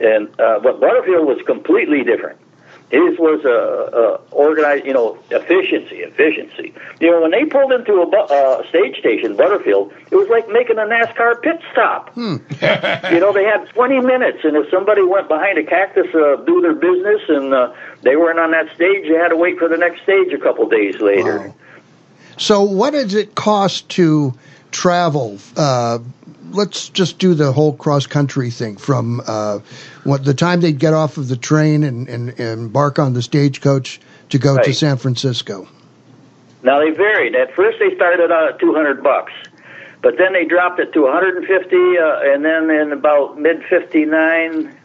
[0.00, 2.40] And uh, but Butterfield was completely different.
[2.90, 6.72] His was a, a organized, you know, efficiency, efficiency.
[7.00, 10.48] You know, when they pulled into a bu- uh, stage station, Butterfield, it was like
[10.48, 12.16] making a NASCAR pit stop.
[13.12, 16.60] you know, they had 20 minutes, and if somebody went behind a cactus uh, do
[16.60, 17.72] their business and uh,
[18.02, 20.68] they weren't on that stage, they had to wait for the next stage a couple
[20.68, 21.38] days later.
[21.48, 21.54] Wow.
[22.38, 24.32] So, what does it cost to
[24.76, 25.38] travel?
[25.56, 25.98] Uh,
[26.50, 29.58] let's just do the whole cross country thing from uh,
[30.04, 33.22] what the time they'd get off of the train and, and, and embark on the
[33.22, 35.66] stagecoach to go to San Francisco.
[36.62, 37.34] Now they varied.
[37.34, 39.32] At first they started out at 200 bucks,
[40.02, 44.76] but then they dropped it to 150, uh, and then in about mid 59,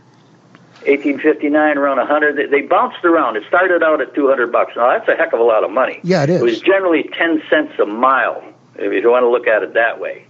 [0.85, 3.35] 1859, around 100, they- they bounced around.
[3.35, 4.73] It started out at 200 bucks.
[4.75, 5.99] Now that's a heck of a lot of money.
[6.03, 6.41] Yeah, it is.
[6.41, 8.41] It was generally 10 cents a mile,
[8.75, 10.25] if you want to look at it that way.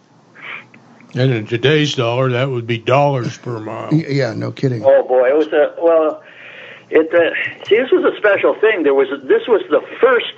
[1.13, 3.93] And in today's dollar, that would be dollars per mile.
[4.11, 4.83] Yeah, no kidding.
[4.85, 6.23] Oh boy, it was a well.
[6.89, 8.83] It uh, see, this was a special thing.
[8.83, 10.33] There was this was the first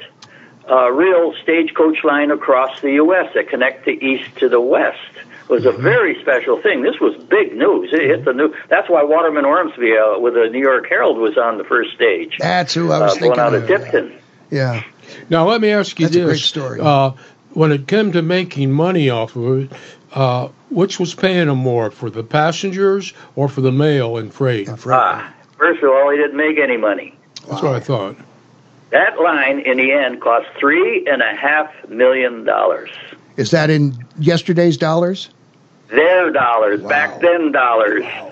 [0.70, 3.32] uh, real stagecoach line across the U.S.
[3.36, 5.00] that connect the east to the west.
[5.44, 6.84] It was a very special thing.
[6.84, 7.92] This was big news.
[7.92, 8.56] It hit the news.
[8.70, 12.38] That's why Waterman Ormsby uh, with the New York Herald was on the first stage.
[12.40, 13.64] That's who I was uh, going thinking out of.
[13.64, 14.20] of Tipton.
[14.50, 14.84] Yeah.
[15.30, 16.28] Now, let me ask you That's a this.
[16.28, 16.80] great story.
[16.82, 17.12] Uh,
[17.54, 19.72] when it came to making money off of it,
[20.14, 24.68] uh, which was paying them more, for the passengers or for the mail and freight?
[24.68, 27.16] And Fred- Ah, first of all, he didn't make any money.
[27.48, 28.16] That's what I thought.
[28.92, 32.90] That line, in the end, cost three and a half million dollars.
[33.38, 35.30] Is that in yesterday's dollars?
[35.90, 38.04] their dollars, back then dollars.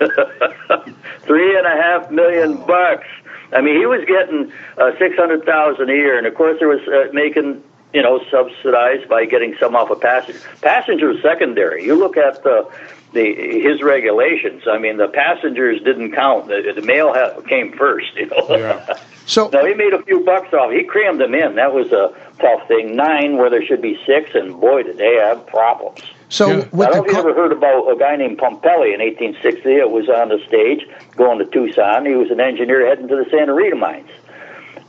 [1.22, 3.06] Three and a half million bucks.
[3.52, 6.68] I mean, he was getting uh, six hundred thousand a year, and of course, there
[6.68, 10.40] was uh, making you know subsidized by getting some off a of passenger.
[10.60, 11.84] Passenger secondary.
[11.84, 12.68] You look at the
[13.12, 14.62] the his regulations.
[14.66, 16.48] I mean, the passengers didn't count.
[16.48, 18.14] The, the mail ha- came first.
[18.16, 18.46] You know.
[18.50, 18.98] Yeah.
[19.24, 20.72] So now he made a few bucks off.
[20.72, 21.54] He crammed them in.
[21.54, 22.96] That was a tough thing.
[22.96, 26.00] Nine where there should be six, and boy, did they have problems.
[26.28, 26.54] So Yeah.
[26.54, 29.00] I don't know the if you co- ever heard about a guy named Pumpelly in
[29.00, 29.62] 1860.
[29.76, 32.04] It was on the stage going to Tucson.
[32.04, 34.10] He was an engineer heading to the Santa Rita mines.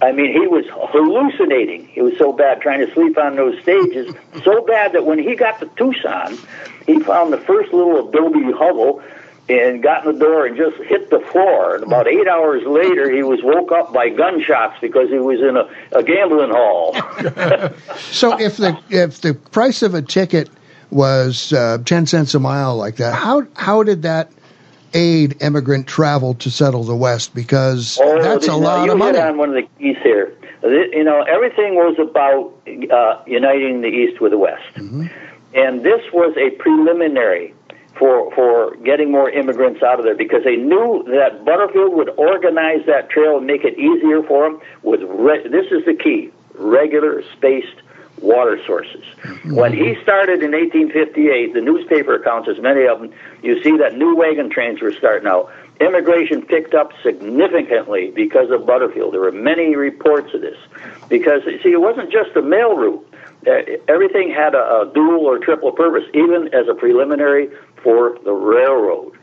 [0.02, 1.88] I mean, he was hallucinating.
[1.88, 5.36] He was so bad trying to sleep on those stages, so bad that when he
[5.36, 6.38] got to Tucson,
[6.86, 9.02] he found the first little adobe hovel
[9.50, 11.76] and got in the door and just hit the floor.
[11.76, 15.58] And about eight hours later, he was woke up by gunshots because he was in
[15.58, 16.94] a, a gambling hall.
[17.98, 20.50] so if the if the price of a ticket
[20.90, 24.32] was uh, ten cents a mile like that, how how did that
[24.94, 27.34] aid immigrant travel to settle the West?
[27.36, 29.18] Because Oh, that's a lot of money.
[29.18, 30.36] hit on one of the keys here.
[30.64, 32.54] You know, everything was about
[32.92, 35.08] uh, uniting the East with the West, Mm-hmm.
[35.54, 37.54] and this was a preliminary
[38.00, 42.86] for for getting more immigrants out of there because they knew that Butterfield would organize
[42.88, 47.22] that trail and make it easier for them with re- this is the key regular
[47.36, 47.76] spaced
[48.24, 49.04] water sources.
[49.46, 53.12] When he started in 1858, the newspaper accounts, as many of them,
[53.44, 55.52] you see that new wagon trains were starting out.
[55.80, 59.14] Immigration picked up significantly because of Butterfield.
[59.14, 60.58] There were many reports of this.
[61.10, 63.08] Because, see, it wasn't just the mail route.
[63.46, 67.50] Uh, everything had a, a dual or triple purpose, even as a preliminary
[67.84, 69.18] for the railroad.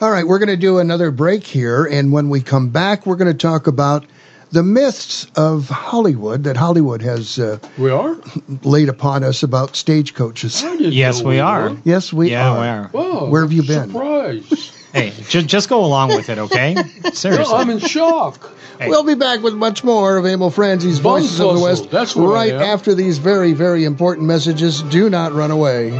[0.00, 3.16] All right, we're going to do another break here, and when we come back, we're
[3.16, 4.04] going to talk about
[4.50, 8.16] the myths of Hollywood that Hollywood has uh, We are.
[8.64, 10.62] laid upon us about stagecoaches.
[10.64, 11.70] I Yes, know we are.
[11.70, 11.76] were.
[11.84, 12.60] Yes, we yeah, are.
[12.60, 12.88] we are.
[12.88, 13.90] Whoa, Where have you been?
[13.90, 14.72] Surprise!
[14.90, 16.72] Hey, just just go along with it, okay?
[16.72, 17.54] no, Seriously.
[17.54, 18.50] I'm in shock.
[18.80, 18.88] Hey.
[18.88, 22.54] We'll be back with much more of Emil Franzi's Voices of the West that's right
[22.54, 24.80] after these very, very important messages.
[24.84, 25.90] Do not run away.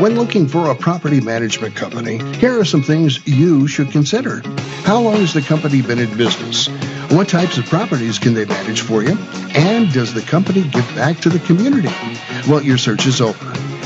[0.00, 4.40] When looking for a property management company, here are some things you should consider.
[4.84, 6.68] How long has the company been in business?
[7.10, 9.18] What types of properties can they manage for you?
[9.54, 11.90] And does the company give back to the community?
[12.48, 13.59] Well, your search is over.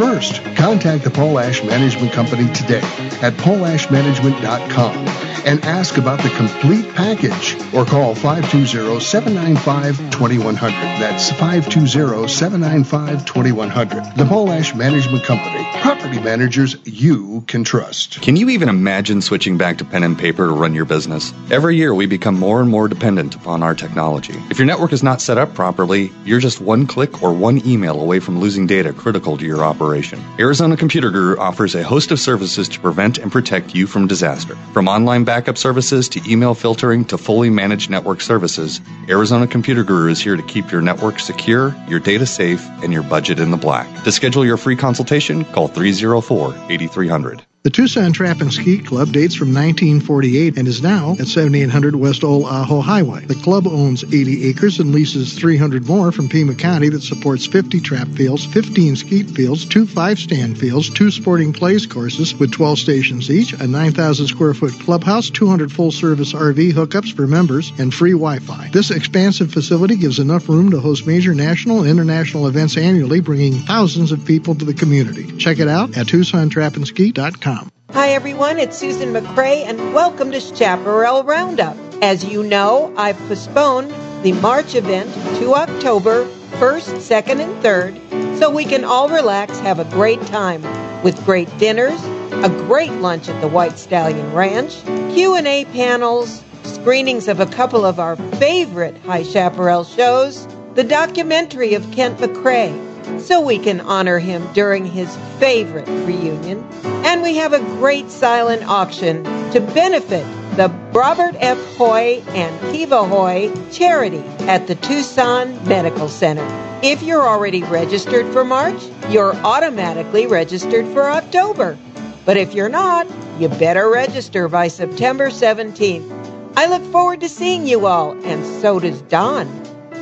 [0.00, 0.42] first.
[0.56, 2.80] Contact the Polash Management Company today
[3.20, 10.70] at polashmanagement.com and ask about the complete package or call 520-795-2100.
[10.98, 14.16] That's 520-795-2100.
[14.16, 15.66] The Polash Management Company.
[15.80, 18.20] Property managers you can trust.
[18.22, 21.32] Can you even imagine switching back to pen and paper to run your business?
[21.50, 24.34] Every year, we become more and more dependent upon our technology.
[24.50, 28.00] If your network is not set up properly, you're just one click or one email
[28.00, 30.22] away from losing data critical to your operation.
[30.38, 34.54] Arizona Computer Guru offers a host of services to prevent and protect you from disaster.
[34.72, 40.10] From online backup services to email filtering to fully managed network services, Arizona Computer Guru
[40.10, 43.56] is here to keep your network secure, your data safe, and your budget in the
[43.56, 43.86] black.
[44.02, 47.46] To schedule your free consultation, call 304 8300.
[47.62, 52.24] The Tucson Trap and Skeet Club dates from 1948 and is now at 7800 West
[52.24, 53.26] Old Ajo Highway.
[53.26, 57.80] The club owns 80 acres and leases 300 more from Pima County that supports 50
[57.82, 63.30] trap fields, 15 skeet fields, two five-stand fields, two sporting clays courses with 12 stations
[63.30, 68.70] each, a 9,000 square foot clubhouse, 200 full-service RV hookups for members, and free Wi-Fi.
[68.72, 73.52] This expansive facility gives enough room to host major national and international events annually, bringing
[73.52, 75.36] thousands of people to the community.
[75.36, 77.49] Check it out at TucsonTrapandSkeet.com.
[77.92, 78.60] Hi, everyone.
[78.60, 81.76] It's Susan McCray, and welcome to Chaparral Roundup.
[82.00, 86.24] As you know, I've postponed the March event to October
[86.60, 90.62] 1st, 2nd, and 3rd so we can all relax, have a great time
[91.02, 92.00] with great dinners,
[92.44, 97.98] a great lunch at the White Stallion Ranch, Q&A panels, screenings of a couple of
[97.98, 104.46] our favorite High Chaparral shows, the documentary of Kent McCray, so we can honor him
[104.52, 106.62] during his favorite reunion.
[107.04, 110.24] And we have a great silent auction to benefit
[110.56, 111.58] the Robert F.
[111.76, 116.46] Hoy and Kiva Hoy Charity at the Tucson Medical Center.
[116.82, 121.78] If you're already registered for March, you're automatically registered for October.
[122.24, 123.06] But if you're not,
[123.38, 126.20] you better register by September 17th.
[126.56, 129.48] I look forward to seeing you all, and so does Don,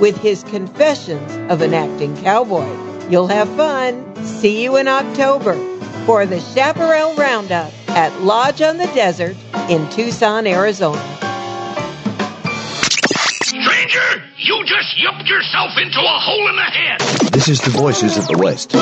[0.00, 2.87] with his Confessions of an Acting Cowboy.
[3.08, 4.16] You'll have fun.
[4.24, 5.54] See you in October
[6.04, 9.36] for the Chaparral Roundup at Lodge on the Desert
[9.70, 11.00] in Tucson, Arizona.
[13.44, 17.00] Stranger, you just yupped yourself into a hole in the head.
[17.32, 18.74] This is the Voices of the West.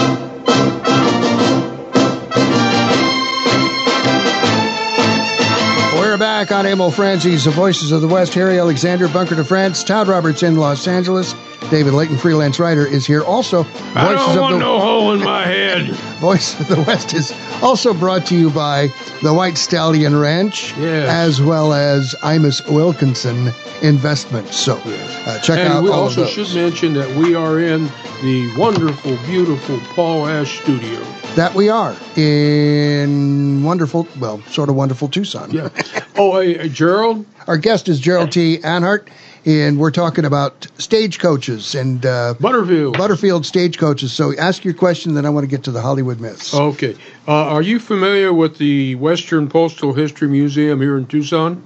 [5.94, 8.34] We're back on Emil Franzi's The Voices of the West.
[8.34, 9.84] Harry Alexander, Bunker de France.
[9.84, 11.34] Todd Roberts in Los Angeles.
[11.70, 13.22] David Leighton, freelance writer, is here.
[13.24, 15.88] Also, I don't Voices want of the no hole in my head.
[16.20, 17.32] Voice of the West is
[17.62, 18.88] also brought to you by
[19.22, 21.08] the White Stallion Ranch, Yes.
[21.08, 23.52] as well as Imus Wilkinson
[23.82, 24.56] Investments.
[24.56, 26.48] So uh, check and out we all also of those.
[26.48, 27.86] should mention that we are in
[28.22, 31.00] the wonderful, beautiful Polash studio.
[31.34, 35.50] That we are in wonderful, well, sort of wonderful Tucson.
[35.50, 35.68] Yeah.
[36.16, 37.26] Oh, hey, Gerald.
[37.46, 38.58] Our guest is Gerald T.
[38.58, 39.08] Anhert,
[39.46, 42.98] and we're talking about stagecoaches and uh, Butterfield.
[42.98, 44.12] Butterfield stagecoaches.
[44.12, 46.52] So ask your question, then I want to get to the Hollywood myths.
[46.52, 46.96] Okay.
[47.28, 51.62] Uh, are you familiar with the Western Postal History Museum here in Tucson?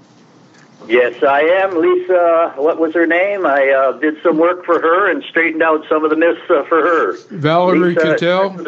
[0.89, 1.81] Yes, I am.
[1.81, 3.47] Lisa, what was her name?
[3.47, 6.65] I uh, did some work for her and straightened out some of the myths uh,
[6.65, 7.17] for her.
[7.31, 8.67] Valerie Lisa- Cattell?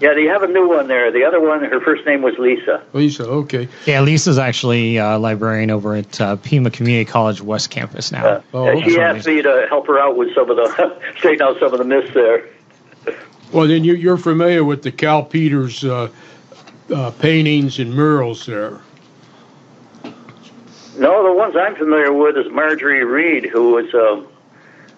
[0.00, 1.12] Yeah, they have a new one there.
[1.12, 2.82] The other one, her first name was Lisa.
[2.92, 3.68] Lisa, okay.
[3.86, 8.26] Yeah, Lisa's actually a librarian over at uh, Pima Community College West Campus now.
[8.26, 11.46] Uh, Oh, and she asked me to help her out with some of the, straighten
[11.46, 12.48] out some of the myths there.
[13.52, 16.08] Well, then you, you're familiar with the Cal Peters uh,
[16.92, 18.80] uh, paintings and murals there.
[20.98, 24.26] No, the ones I'm familiar with is Marjorie Reed, who was um,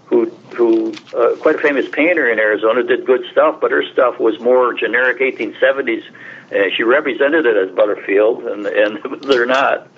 [0.06, 4.18] who who uh, quite a famous painter in Arizona, did good stuff, but her stuff
[4.20, 6.04] was more generic 1870s.
[6.52, 9.88] Uh, she represented it as Butterfield, and and they're not.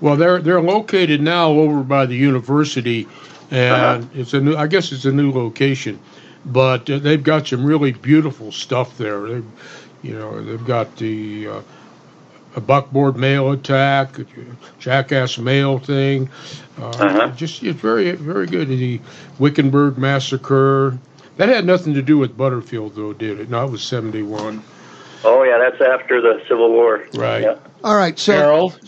[0.00, 3.08] Well, they're they're located now over by the university,
[3.50, 4.56] and it's a new.
[4.56, 5.98] I guess it's a new location,
[6.44, 9.20] but uh, they've got some really beautiful stuff there.
[9.26, 9.50] They've,
[10.02, 11.62] you know, they've got the uh,
[12.56, 14.16] a buckboard mail attack,
[14.78, 16.28] jackass mail thing.
[16.80, 17.28] Uh, Uh-huh.
[17.36, 18.68] Just it's very very good.
[18.68, 19.00] The
[19.38, 20.98] Wickenburg massacre.
[21.36, 23.50] That had nothing to do with Butterfield, though, did it?
[23.50, 24.62] No, it was seventy one.
[25.24, 27.04] Oh yeah, that's after the Civil War.
[27.14, 27.42] Right.
[27.42, 27.56] Yeah.
[27.82, 28.78] All right, so Harold.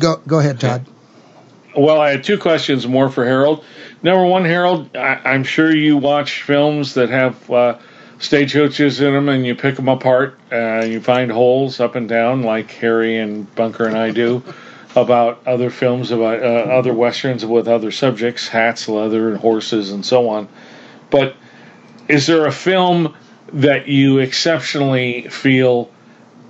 [0.00, 0.86] go go ahead, Todd.
[1.76, 3.64] Well, I had two questions more for Harold.
[4.02, 7.78] Number one, Harold, I, I'm sure you watch films that have uh,
[8.22, 12.08] stagecoaches in them, and you pick them apart, uh, and you find holes up and
[12.08, 14.42] down, like Harry and Bunker and I do,
[14.94, 20.06] about other films about uh, other westerns with other subjects, hats, leather, and horses, and
[20.06, 20.48] so on.
[21.10, 21.34] But
[22.08, 23.14] is there a film
[23.52, 25.90] that you exceptionally feel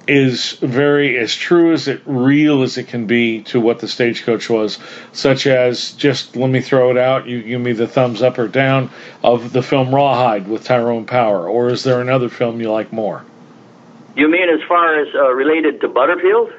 [0.08, 4.50] is very as true as it real as it can be to what the stagecoach
[4.50, 4.78] was,
[5.12, 8.48] such as just let me throw it out, you give me the thumbs up or
[8.48, 8.90] down
[9.22, 13.24] of the film Rawhide with Tyrone Power, or is there another film you like more?
[14.16, 16.52] You mean as far as uh, related to Butterfield?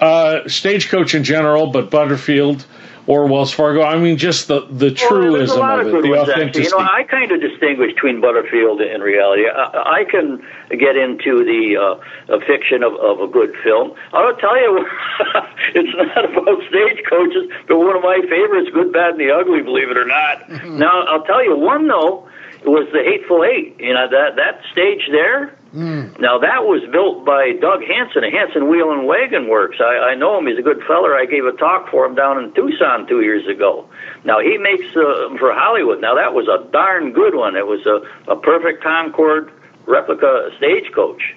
[0.00, 2.64] Uh, stagecoach in general, but Butterfield
[3.08, 3.82] or Wells Fargo.
[3.82, 6.64] I mean, just the the Well, truism lot of of it, the authenticity.
[6.64, 9.48] You know, I kind of distinguish between Butterfield and reality.
[9.48, 10.44] I, I can
[10.78, 13.94] get into the uh, uh, fiction of, of a good film.
[14.12, 14.86] I'll tell you,
[15.74, 19.62] it's not about stagecoaches, but one of my favorites, Good, Bad, and the Ugly.
[19.62, 20.48] Believe it or not.
[20.68, 22.28] Now, I'll tell you one though.
[22.60, 23.76] It was the Hateful Eight.
[23.80, 25.57] You know that that stage there.
[25.72, 29.76] Now that was built by Doug Hansen of Hansen Wheel and Wagon Works.
[29.80, 31.14] I, I know him; he's a good feller.
[31.14, 33.88] I gave a talk for him down in Tucson two years ago.
[34.24, 36.00] Now he makes uh, for Hollywood.
[36.00, 37.54] Now that was a darn good one.
[37.54, 39.52] It was a, a perfect Concord
[39.84, 41.34] replica stagecoach.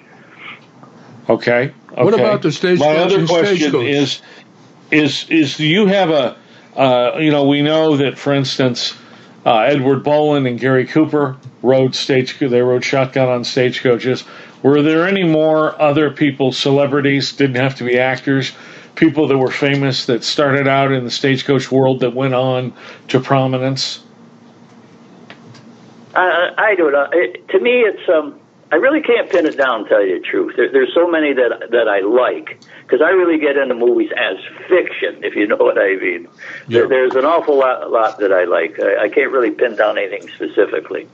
[1.28, 1.72] Okay.
[1.90, 3.84] What about the stagecoach My other question stagecoach?
[3.84, 4.22] is,
[4.90, 6.36] is is do you have a,
[6.74, 8.94] uh, you know, we know that for instance,
[9.44, 14.24] uh, Edward Bolin and Gary Cooper rode stage, they rode shotgun on stagecoaches.
[14.62, 18.52] Were there any more other people, celebrities, didn't have to be actors,
[18.94, 22.72] people that were famous that started out in the stagecoach world that went on
[23.08, 24.00] to prominence?
[26.14, 27.08] I, I don't know.
[27.12, 28.38] It, to me, it's um,
[28.72, 29.86] I really can't pin it down.
[29.86, 33.38] Tell you the truth, there, there's so many that that I like because I really
[33.38, 36.26] get into movies as fiction, if you know what I mean.
[36.68, 38.80] There, there's an awful lot, lot that I like.
[38.80, 41.06] I, I can't really pin down anything specifically.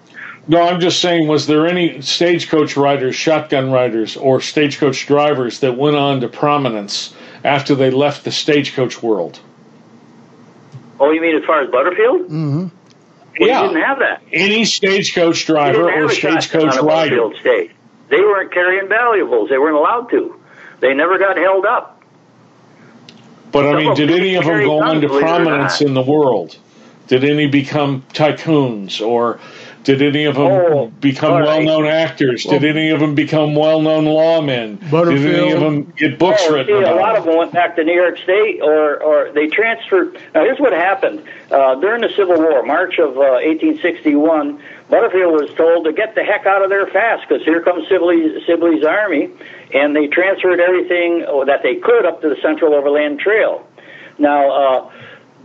[0.46, 5.76] No, I'm just saying, was there any stagecoach riders, shotgun riders, or stagecoach drivers that
[5.76, 9.40] went on to prominence after they left the stagecoach world?
[11.00, 12.22] Oh, you mean as far as Butterfield?
[12.22, 12.66] Mm-hmm.
[13.38, 13.62] Well, Yeah.
[13.62, 14.22] didn't have that.
[14.32, 17.30] Any stagecoach driver or stagecoach rider.
[17.40, 17.70] Stage.
[18.08, 19.48] They weren't carrying valuables.
[19.50, 20.34] They weren't allowed to.
[20.80, 22.00] They never got held up.
[23.52, 25.80] But I mean, did any of them go guns, on to believe it or prominence
[25.80, 26.56] in the world?
[27.06, 29.40] Did any become tycoons, or
[29.96, 31.64] did any of them Oh, become all right.
[31.64, 32.44] well-known actors?
[32.44, 34.78] did any of them become well-known lawmen?
[34.90, 37.76] Did any of them get books oh, written see, a lot of them went back
[37.76, 40.14] to New York State, or or they transferred.
[40.34, 44.60] Now, here's what happened uh, during the Civil War, March of uh, 1861.
[44.90, 48.44] Butterfield was told to get the heck out of there fast because here comes Sibley's,
[48.46, 49.30] Sibley's army,
[49.74, 53.66] and they transferred everything that they could up to the Central Overland Trail.
[54.18, 54.92] Now, uh,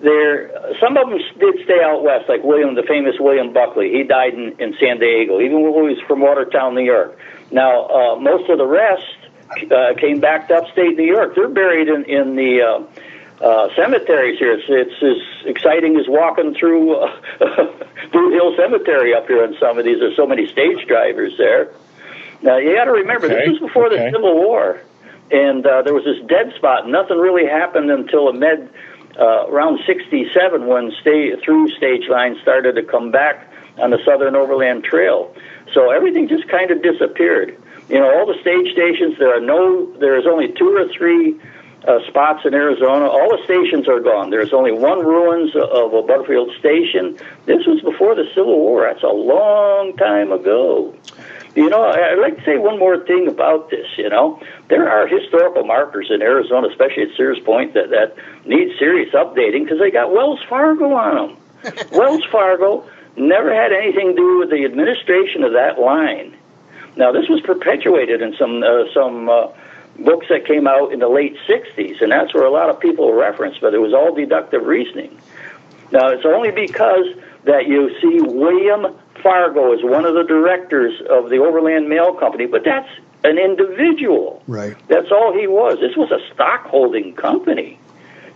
[0.04, 0.52] there,
[0.82, 3.90] some of them did stay out west, like William, the famous William Buckley.
[3.92, 7.18] He died in, in San Diego, even when he was from Watertown, New York.
[7.52, 9.16] Now, uh, most of the rest
[9.72, 11.36] uh, came back to upstate New York.
[11.36, 14.54] They're buried in, in the uh, uh, cemeteries here.
[14.54, 17.20] It's, it's as exciting as walking through uh,
[18.12, 20.00] Blue Hill Cemetery up here in some of these.
[20.00, 21.72] There's so many stage drivers there.
[22.42, 23.98] Now, you got to remember, Okay, this was before okay.
[24.04, 24.82] the Civil War,
[25.32, 26.90] and uh, there was this dead spot.
[26.90, 28.70] Nothing really happened until a med
[29.20, 34.36] uh, around 67 when sta- through stage lines started to come back on the Southern
[34.36, 35.34] Overland Trail.
[35.74, 37.58] So everything just kind of disappeared.
[37.90, 41.40] You know, all the stage stations, there are no, there is only two or three
[41.88, 43.06] uh, spots in Arizona.
[43.06, 44.30] All the stations are gone.
[44.30, 47.18] There's only one ruins of a Butterfield station.
[47.46, 48.88] This was before the Civil War.
[48.90, 50.96] That's a long time ago.
[51.56, 53.86] You know, I'd like to say one more thing about this.
[53.98, 58.16] You know, there are historical markers in Arizona, especially at Sears Point, that, that
[58.48, 61.38] need serious updating because they got Wells Fargo on them.
[61.92, 66.36] Wells Fargo never had anything to do with the administration of that line.
[66.96, 69.48] Now, this was perpetuated in some uh, some uh,
[70.00, 73.14] books that came out in the late '60s, and that's where a lot of people
[73.14, 73.58] reference.
[73.60, 75.18] But it was all deductive reasoning.
[75.92, 77.06] Now, it's only because
[77.46, 82.46] that you see William Fargo as one of the directors of the Overland Mail Company,
[82.46, 82.90] but that's
[83.24, 84.44] an individual.
[84.48, 84.76] Right.
[84.88, 85.80] That's all he was.
[85.80, 87.80] This was a stockholding company.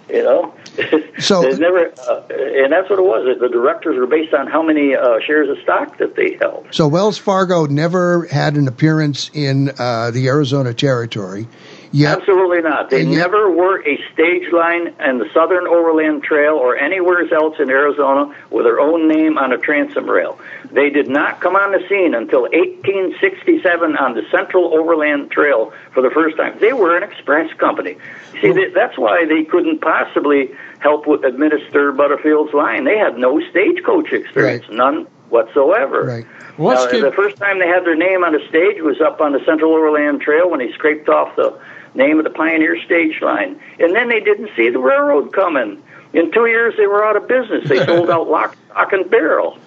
[0.10, 0.54] You know,
[1.20, 3.38] So- They never, uh, and that's what it was.
[3.40, 6.68] The directors were based on how many uh, shares of stock that they held.
[6.72, 11.48] So Wells Fargo never had an appearance in uh, the Arizona territory.
[11.92, 12.90] Yet, Absolutely not.
[12.90, 17.56] They yet- never were a stage line in the Southern Overland Trail or anywhere else
[17.60, 20.38] in Arizona with their own name on a transom rail.
[20.72, 26.02] They did not come on the scene until 1867 on the Central Overland Trail for
[26.02, 26.56] the first time.
[26.60, 27.98] They were an express company.
[28.42, 32.84] See, that- that's why they couldn't possibly help with administer Butterfield's line.
[32.84, 36.04] They had no stagecoach experience, none whatsoever.
[36.04, 36.26] Right.
[36.58, 39.32] Now, get- the first time they had their name on a stage was up on
[39.34, 41.54] the Central Overland Trail when they scraped off the
[41.94, 43.60] name of the Pioneer stage line.
[43.80, 45.82] And then they didn't see the railroad coming.
[46.14, 47.68] In two years, they were out of business.
[47.68, 49.58] They sold out lock, stock, and barrel.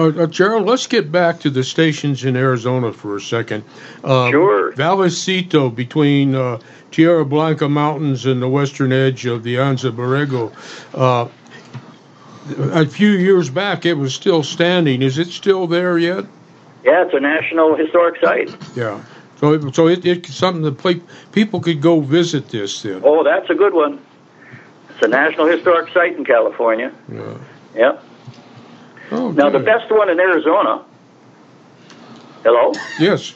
[0.00, 3.64] Uh, uh, Gerald, let's get back to the stations in Arizona for a second.
[4.02, 4.72] Um, Sure.
[4.72, 6.58] Vallecito, between uh,
[6.90, 10.52] Tierra Blanca Mountains and the western edge of the Anza Borrego.
[10.94, 11.28] Uh,
[12.72, 15.02] a few years back, it was still standing.
[15.02, 16.24] Is it still there yet?
[16.82, 18.56] Yeah, it's a national historic site.
[18.74, 19.04] Yeah.
[19.36, 20.94] So, it, so it, it's something that pla-
[21.32, 23.02] people could go visit this then.
[23.04, 24.00] Oh, that's a good one.
[24.94, 26.90] It's a national historic site in California.
[27.12, 27.34] Yeah.
[27.74, 28.04] Yep.
[29.12, 30.84] Oh, Now, the best one in Arizona.
[32.42, 32.72] Hello?
[32.98, 33.34] Yes.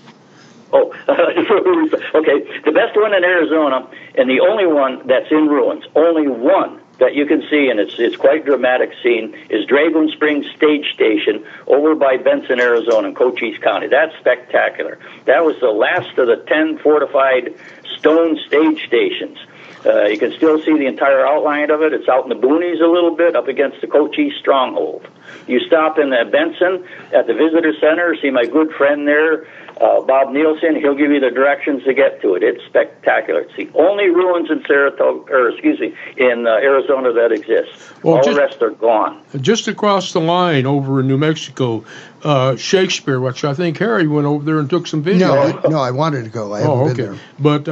[0.72, 2.60] Oh, okay.
[2.64, 7.14] The best one in Arizona, and the only one that's in ruins, only one that
[7.14, 11.94] you can see, and it's it's quite dramatic scene, is Dragoon Springs Stage Station over
[11.94, 13.88] by Benson, Arizona, in Cochise County.
[13.88, 14.98] That's spectacular.
[15.26, 17.54] That was the last of the ten fortified
[17.98, 19.38] stone stage stations.
[19.86, 21.92] Uh, you can still see the entire outline of it.
[21.92, 25.06] It's out in the boonies a little bit, up against the Cochise stronghold.
[25.46, 29.46] You stop in uh, Benson at the visitor center, see my good friend there,
[29.80, 30.76] uh, Bob Nielsen.
[30.76, 32.42] He'll give you the directions to get to it.
[32.42, 33.40] It's spectacular.
[33.42, 37.92] It's the only ruins in Saratoga, or excuse me, in uh, Arizona that exists.
[38.02, 39.22] Well, All just- the rest are gone.
[39.40, 41.84] Just across the line over in New Mexico,
[42.22, 45.28] uh, Shakespeare, which I think Harry went over there and took some video.
[45.34, 46.54] no, no, I wanted to go.
[46.54, 47.02] I haven't oh, been okay.
[47.02, 47.18] there.
[47.38, 47.68] But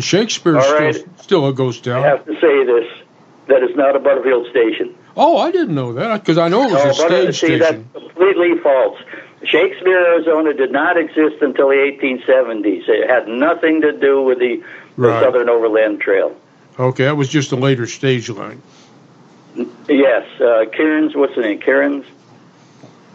[0.00, 0.94] Shakespeare's All right.
[0.94, 2.02] still, still a ghost town.
[2.04, 2.90] I have to say this:
[3.48, 4.94] that is not a Butterfield station.
[5.16, 7.88] Oh, I didn't know that because I know it was a stage see, station.
[7.92, 8.98] that's completely false.
[9.44, 12.88] Shakespeare, Arizona did not exist until the 1870s.
[12.88, 14.56] It had nothing to do with the,
[14.96, 15.22] the Right.
[15.22, 16.34] Southern Overland Trail.
[16.78, 18.60] Okay, that was just a later stage line.
[19.88, 20.64] Yes, uh,
[21.14, 21.60] what's the name?
[21.60, 22.04] Cairns?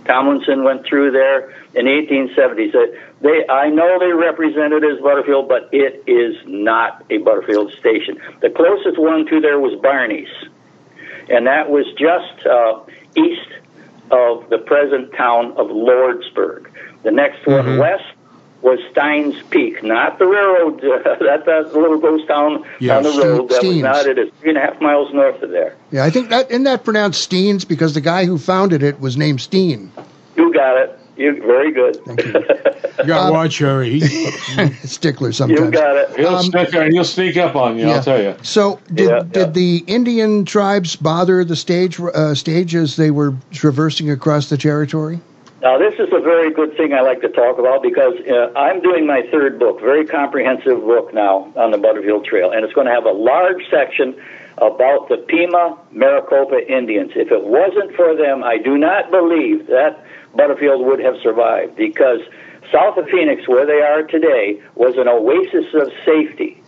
[0.05, 2.73] Tomlinson went through there in the 1870s.
[2.75, 7.71] Uh, They, I know they represent it as Butterfield, but it is not a Butterfield
[7.73, 8.19] station.
[8.41, 10.27] The closest one to there was Barney's,
[11.29, 12.79] and that was just uh,
[13.15, 13.47] east
[14.09, 16.67] of the present town of Lordsburg.
[17.03, 17.79] The next one Mhm.
[17.79, 18.03] west
[18.63, 20.83] was Steins Peak, not the railroad.
[20.83, 23.49] Uh, that that little ghost town Yeah, on the Ste- road.
[23.49, 23.81] That was Steens.
[23.83, 24.05] not.
[24.07, 25.75] It is three and a half miles north of there.
[25.91, 29.15] Yeah, I think that isn't that pronounced Steens because the guy who founded it was
[29.15, 29.91] named Steen.
[30.35, 30.97] You got it.
[31.21, 31.97] You very good.
[32.07, 32.15] You
[33.05, 33.99] got to Um, watch Harry.
[33.99, 34.31] He,
[34.87, 35.59] Stickler sometimes.
[35.61, 36.15] you got it.
[36.17, 37.95] He'll, Um, sneak, he'll sneak up on you, Yeah.
[37.95, 38.35] I'll tell you.
[38.41, 39.51] So did Yeah, did yeah.
[39.51, 45.19] the Indian tribes bother the stage uh, stage as they were traversing across the territory?
[45.61, 48.81] Now, this is a very good thing I like to talk about because uh, I'm
[48.81, 52.87] doing my third book, very comprehensive book now on the Butterfield Trail, and it's going
[52.87, 54.15] to have a large section
[54.57, 57.11] about the Pima Maricopa Indians.
[57.15, 60.03] If it wasn't for them, I do not believe that
[60.35, 62.21] Butterfield would have survived because
[62.71, 66.61] south of Phoenix, where they are today, was an oasis of safety.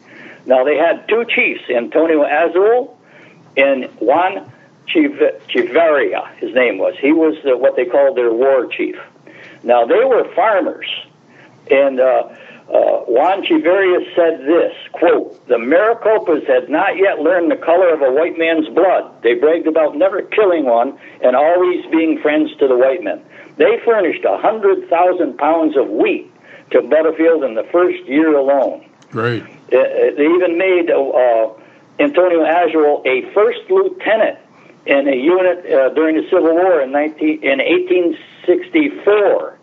[0.46, 2.98] Now, they had two chiefs, Antonio Azul
[3.56, 4.52] and Juan
[4.88, 6.96] Chiv- Chiveria, his name was.
[7.00, 8.98] He was uh, what they called their war chief.
[9.64, 10.88] Now, they were farmers,
[11.72, 12.36] and uh,
[12.68, 18.02] uh, Juan Chiveria said this, quote, the Maricopas had not yet learned the color of
[18.02, 19.22] a white man's blood.
[19.22, 23.24] They bragged about never killing one and always being friends to the white men.
[23.58, 26.32] They furnished a 100,000 pounds of wheat
[26.72, 28.86] to Butterfield in the first year alone.
[29.12, 29.44] great.
[29.44, 29.78] Uh,
[30.18, 31.54] they even made uh, uh,
[32.00, 34.40] Antonio Azul a first lieutenant
[34.86, 39.58] in a unit uh, during the Civil War in 19 in 1864.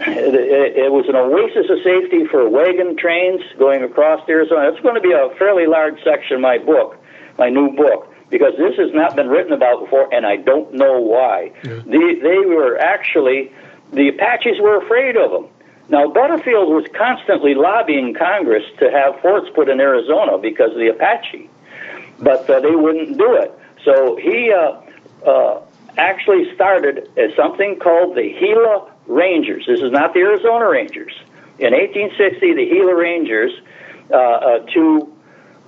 [0.00, 4.68] It, it, it was an oasis of safety for wagon trains going across Arizona.
[4.70, 6.96] It's going to be a fairly large section of my book,
[7.36, 11.00] my new book, because this has not been written about before, and I don't know
[11.00, 11.52] why.
[11.64, 11.80] Yeah.
[11.86, 13.52] They, they were actually
[13.92, 15.46] the Apaches were afraid of them.
[15.88, 20.88] Now, Butterfield was constantly lobbying Congress to have forts put in Arizona because of the
[20.88, 21.48] Apache,
[22.18, 23.58] but uh, they wouldn't do it.
[23.84, 24.80] So he uh,
[25.26, 25.62] uh,
[25.96, 29.64] actually started as something called the Gila Rangers.
[29.66, 31.14] This is not the Arizona Rangers.
[31.58, 33.52] In 1860, the Gila Rangers,
[34.10, 35.14] uh, uh, to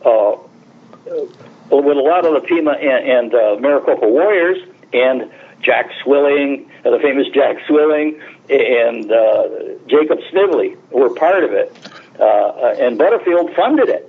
[0.04, 0.36] uh,
[1.70, 4.58] with a lot of the Pima and, and uh, Maricopa warriors,
[4.92, 5.30] and
[5.62, 9.48] Jack Swilling, the famous Jack Swilling, and uh,
[9.86, 11.76] Jacob Snively were part of it,
[12.18, 14.06] uh, uh, and Butterfield funded it.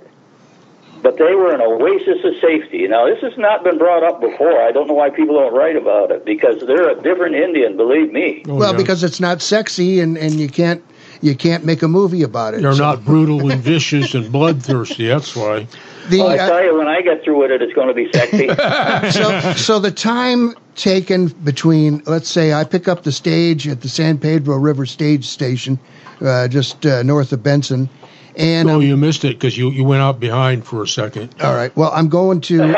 [1.02, 2.86] But they were an oasis of safety.
[2.86, 4.62] Now, this has not been brought up before.
[4.62, 8.12] I don't know why people don't write about it because they're a different Indian, believe
[8.12, 8.44] me.
[8.46, 8.76] Well, yeah.
[8.76, 10.82] because it's not sexy and, and you can't
[11.22, 12.62] you can't make a movie about it.
[12.62, 15.06] they're So not brutal and vicious and bloodthirsty.
[15.06, 15.66] That's why.
[16.08, 17.94] the Well, I uh, tell you, when I get through with it, it's going to
[17.94, 18.48] be sexy.
[19.18, 23.88] so so the time taken between let's say I pick up the stage at the
[23.88, 25.78] San Pedro River Stage Station,
[26.20, 27.88] uh, just uh, north of Benson,
[28.36, 31.34] and Oh, I'm- you missed it because you, you went out behind for a second.
[31.42, 31.74] all right.
[31.76, 32.74] Well, I'm going to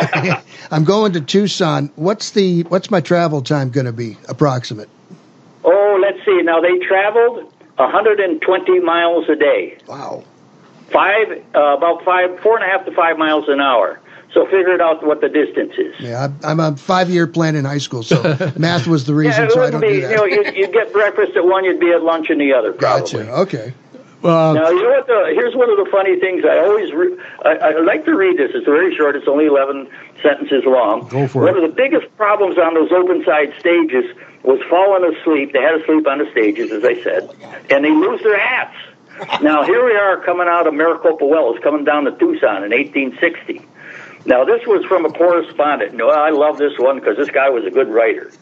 [0.70, 1.90] I'm going to Tucson.
[1.96, 4.88] What's the what's my travel time going to be approximate?
[5.66, 6.42] oh, let's see.
[6.42, 9.78] Now, they traveled 120 miles a day.
[9.86, 10.24] Wow.
[10.90, 14.00] five uh, about five four and a half to five miles an hour
[14.32, 17.56] so figure it out what the distance is Yeah, I- I'm a five year plan
[17.56, 18.16] in high school, so
[18.58, 19.42] math was the reason.
[19.42, 19.46] yeah, reason.
[19.46, 21.64] it so I wouldn't don't be do you know you'd, you'd get breakfast at one
[21.64, 23.30] you'd be at lunch in the other probably Gotcha.
[23.32, 23.74] Okay.
[24.22, 27.16] Well, now you know what the here's one of the funny things i always re-
[27.44, 29.88] I, I like to read this it's very short it's only 11
[30.22, 31.62] sentences long Go for one it.
[31.64, 34.04] of the biggest problems on those open side stages
[34.44, 37.28] was falling asleep they had to sleep on the stages as i said
[37.70, 38.76] and they lose their hats
[39.42, 43.64] now here we are coming out of maricopa wells coming down to tucson in 1860
[44.26, 45.94] Now, this was from a correspondent.
[45.94, 48.32] No, I love this one because this guy was a good writer.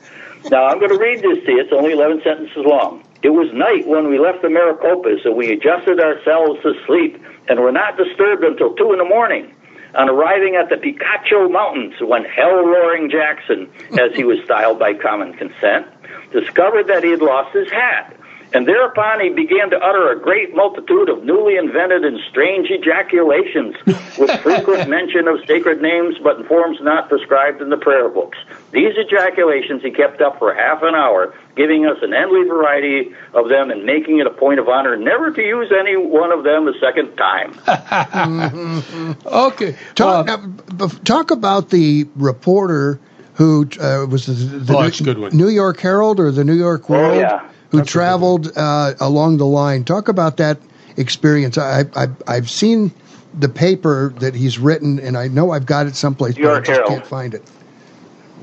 [0.48, 1.60] Now, I'm going to read this to you.
[1.60, 3.02] It's only 11 sentences long.
[3.22, 7.58] It was night when we left the Maricopa, and we adjusted ourselves to sleep and
[7.58, 9.54] were not disturbed until 2 in the morning.
[9.94, 14.94] On arriving at the Picacho Mountains, when Hell Roaring Jackson, as he was styled by
[14.94, 15.86] common consent,
[16.32, 18.16] discovered that he had lost his hat.
[18.54, 23.74] And thereupon he began to utter a great multitude of newly invented and strange ejaculations,
[24.18, 28.36] with frequent mention of sacred names, but in forms not prescribed in the prayer books.
[28.70, 33.48] These ejaculations he kept up for half an hour, giving us an endless variety of
[33.48, 36.66] them and making it a point of honor never to use any one of them
[36.68, 37.58] a second time.
[39.26, 39.76] okay.
[39.94, 42.98] Talk, Uh, b- talk about the reporter
[43.34, 45.36] who uh, was the, the Oh, New, good one.
[45.36, 47.16] New York Herald or the New York World.
[47.16, 47.48] Oh, yeah.
[47.70, 49.84] who That's traveled uh, along the line.
[49.84, 50.58] Talk about that
[50.96, 51.56] experience.
[51.58, 52.92] I, I, I've seen
[53.38, 56.70] the paper that he's written, and I know I've got it someplace, but I just
[56.70, 56.88] Herald.
[56.88, 57.42] can't find it.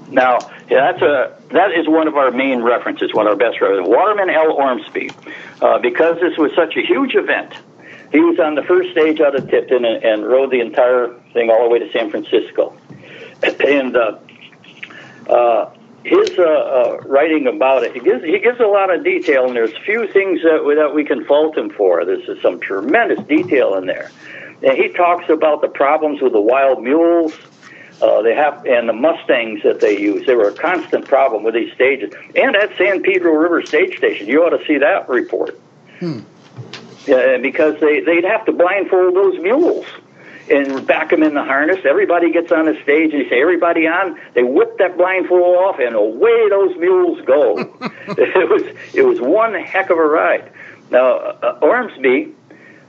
[0.10, 0.39] Now,
[0.70, 3.88] yeah, that's a that is one of our main references, one of our best references.
[3.88, 4.53] Waterman L.
[4.53, 5.09] Ormsby,
[5.61, 7.53] uh, because this was such a huge event.
[8.11, 11.49] He was on the first stage out of Tipton and, and rode the entire thing
[11.49, 12.74] all the way to San Francisco.
[13.41, 14.20] And uh,
[15.30, 15.72] uh,
[16.03, 19.55] his uh, uh, writing about it, he gives he gives a lot of detail, and
[19.55, 22.03] there's few things that that we can fault him for.
[22.03, 24.11] There's some tremendous detail in there.
[24.61, 27.34] And he talks about the problems with the wild mules.
[28.01, 30.25] Uh, they have and the Mustangs that they use.
[30.25, 32.13] They were a constant problem with these stages.
[32.35, 35.59] And at San Pedro River Stage Station, you ought to see that report.
[35.99, 36.19] Hmm.
[37.07, 39.85] Uh, because they they'd have to blindfold those mules
[40.49, 41.79] and back them in the harness.
[41.85, 45.79] Everybody gets on the stage and you say, "Everybody on!" They whip that blindfold off,
[45.79, 47.57] and away those mules go.
[48.07, 50.51] it was it was one heck of a ride.
[50.91, 52.33] Now uh, Ormsby,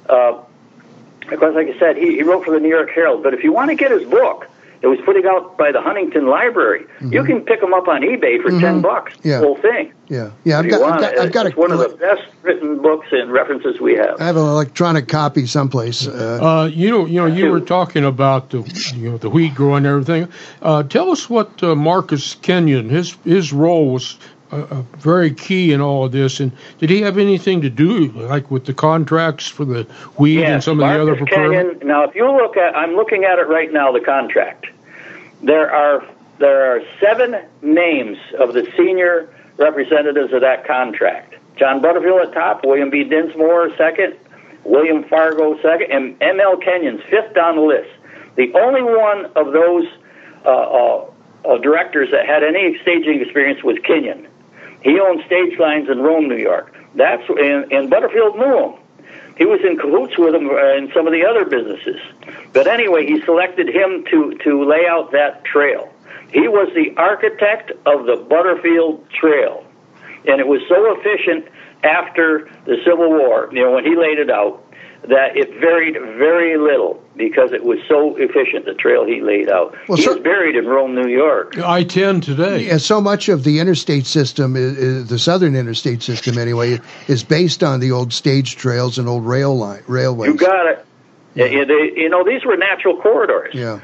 [0.09, 3.23] uh, of course, like I said, he, he wrote for the New York Herald.
[3.23, 4.49] But if you want to get his book,
[4.83, 6.87] it was putting out by the Huntington Library.
[7.01, 9.15] You can pick them up on eBay for ten bucks.
[9.17, 9.29] Mm-hmm.
[9.29, 9.41] Yeah.
[9.41, 9.93] The whole thing.
[10.09, 10.59] Yeah, yeah.
[10.59, 11.19] I've got, I've got.
[11.19, 14.21] I've got it's a, one of the best written books and references we have.
[14.21, 16.07] I have an electronic copy someplace.
[16.07, 18.63] Uh, Uh, you know, you know, you were talking about the,
[18.97, 20.29] you know, the wheat growing and everything.
[20.63, 24.19] Uh, tell us what uh, Marcus Kenyon, his his role was
[24.53, 28.51] uh, very key in all of this, and did he have anything to do, like
[28.51, 29.87] with the contracts for the
[30.19, 31.71] and Yes, some of the other Marcus procurement?
[31.81, 31.89] Kenyon.
[31.89, 33.93] Now, if you look at, I'm looking at it right now.
[33.93, 34.67] The contract.
[35.43, 36.05] There are
[36.39, 41.35] there are seven names of the senior representatives of that contract.
[41.57, 43.05] John Butterfield at top, William B.
[43.05, 44.17] Dinsmore second,
[44.65, 46.57] William Fargo second, and M.L.
[46.57, 47.91] Kenyon's fifth on the list.
[48.37, 49.85] The only one of those
[50.45, 51.11] uh, uh,
[51.45, 54.27] uh, directors that had any staging experience was Kenyon.
[54.83, 56.75] He owned stage lines in Rome, New York.
[56.95, 58.81] That's and, and Butterfield knew him.
[59.37, 62.01] He was in cahoots with him uh, in some of the other businesses.
[62.53, 65.93] But anyway, he selected him to to lay out that trail.
[66.33, 69.65] He was the architect of the Butterfield Trail,
[70.27, 71.49] and it was so efficient
[71.83, 73.49] after the Civil War.
[73.53, 74.63] You know, when he laid it out,
[75.09, 78.65] that it varied very little because it was so efficient.
[78.65, 79.77] The trail he laid out.
[79.87, 81.59] Well, He's so- buried in Rome, New York.
[81.59, 82.67] I ten today.
[82.67, 87.23] Yeah, so much of the interstate system, is, is, the southern interstate system anyway, is
[87.23, 90.29] based on the old stage trails and old rail line railways.
[90.33, 90.87] You got it.
[91.35, 93.55] Yeah, they, you know, these were natural corridors.
[93.55, 93.81] Yeah.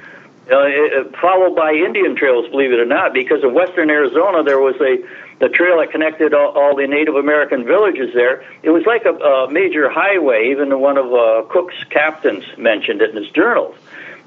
[0.50, 4.74] uh, followed by Indian trails, believe it or not, because in western Arizona there was
[4.80, 4.98] a
[5.38, 8.44] the trail that connected all, all the Native American villages there.
[8.62, 10.50] It was like a, a major highway.
[10.50, 13.76] Even one of uh, Cook's captains mentioned it in his journals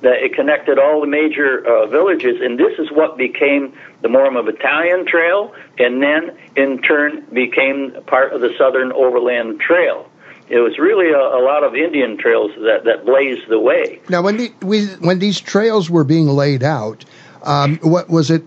[0.01, 4.45] that it connected all the major uh, villages, and this is what became the Mormon
[4.45, 10.09] Battalion Trail, and then in turn became part of the Southern Overland Trail.
[10.47, 13.99] It was really a, a lot of Indian trails that, that blazed the way.
[14.09, 17.03] Now, when the, we, when these trails were being laid out,
[17.43, 18.43] um, what was it?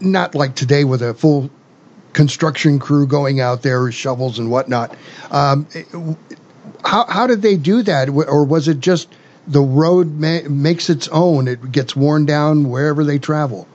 [0.00, 1.50] Not like today with a full
[2.12, 4.94] construction crew going out there with shovels and whatnot.
[5.30, 5.66] Um,
[6.84, 9.08] how how did they do that, or was it just
[9.46, 11.48] the road ma- makes its own?
[11.48, 13.66] It gets worn down wherever they travel.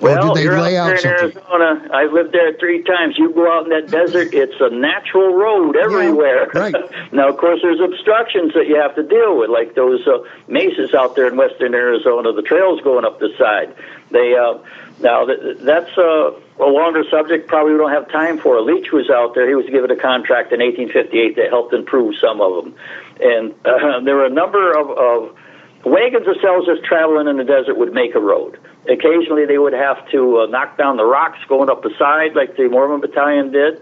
[0.00, 1.42] Well, they you're lay out there in something?
[1.50, 1.88] Arizona.
[1.92, 3.18] I've lived there three times.
[3.18, 6.48] You go out in that desert, it's a natural road everywhere.
[6.54, 6.74] right.
[7.12, 10.94] now, of course, there's obstructions that you have to deal with, like those uh, mesas
[10.94, 13.74] out there in western Arizona, the trails going up the side.
[14.10, 14.58] They uh,
[15.00, 17.48] now th- that's uh, a longer subject.
[17.48, 18.60] Probably we don't have time for.
[18.60, 19.48] Leach was out there.
[19.48, 22.74] He was given a contract in 1858 that helped improve some of them,
[23.20, 25.36] and uh, there were a number of, of
[25.84, 28.58] wagons themselves just traveling in the desert would make a road.
[28.88, 32.56] Occasionally, they would have to uh, knock down the rocks going up the side, like
[32.56, 33.80] the Mormon Battalion did,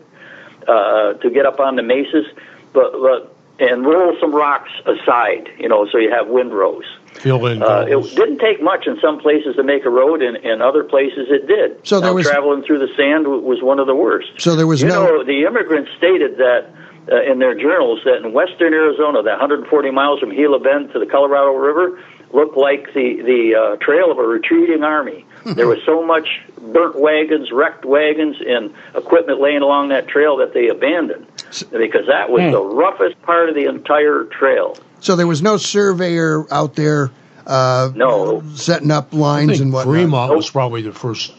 [0.67, 2.27] uh, to get up on the mesas,
[2.73, 6.85] but, but and roll some rocks aside, you know, so you have windrows.
[7.15, 7.61] Fill in.
[7.63, 10.85] Uh, it didn't take much in some places to make a road, and in other
[10.85, 11.85] places it did.
[11.87, 14.29] So there Now, was- traveling through the sand w- was one of the worst.
[14.39, 15.05] So there was you no.
[15.05, 16.71] know, the immigrants stated that
[17.11, 20.99] uh, in their journals that in western Arizona, that 140 miles from Gila Bend to
[21.01, 21.99] the Colorado River,
[22.33, 25.25] looked like the the uh, trail of a retreating army.
[25.45, 30.53] there was so much burnt wagons, wrecked wagons, and equipment laying along that trail that
[30.53, 31.27] they abandoned
[31.71, 32.51] because that was Hmm.
[32.51, 34.77] the roughest part of the entire trail.
[35.01, 37.11] So there was no surveyor out there.
[37.47, 38.43] Uh, No.
[38.55, 39.95] setting up I lines think and whatnot.
[39.95, 41.33] Fremont was probably the first,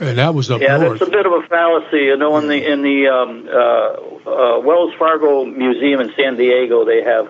[0.00, 1.00] and that was up Yeah, north.
[1.00, 2.04] that's a bit of a fallacy.
[2.04, 3.56] You know, in the in the um, uh,
[4.30, 7.28] uh, Wells Fargo Museum in San Diego, they have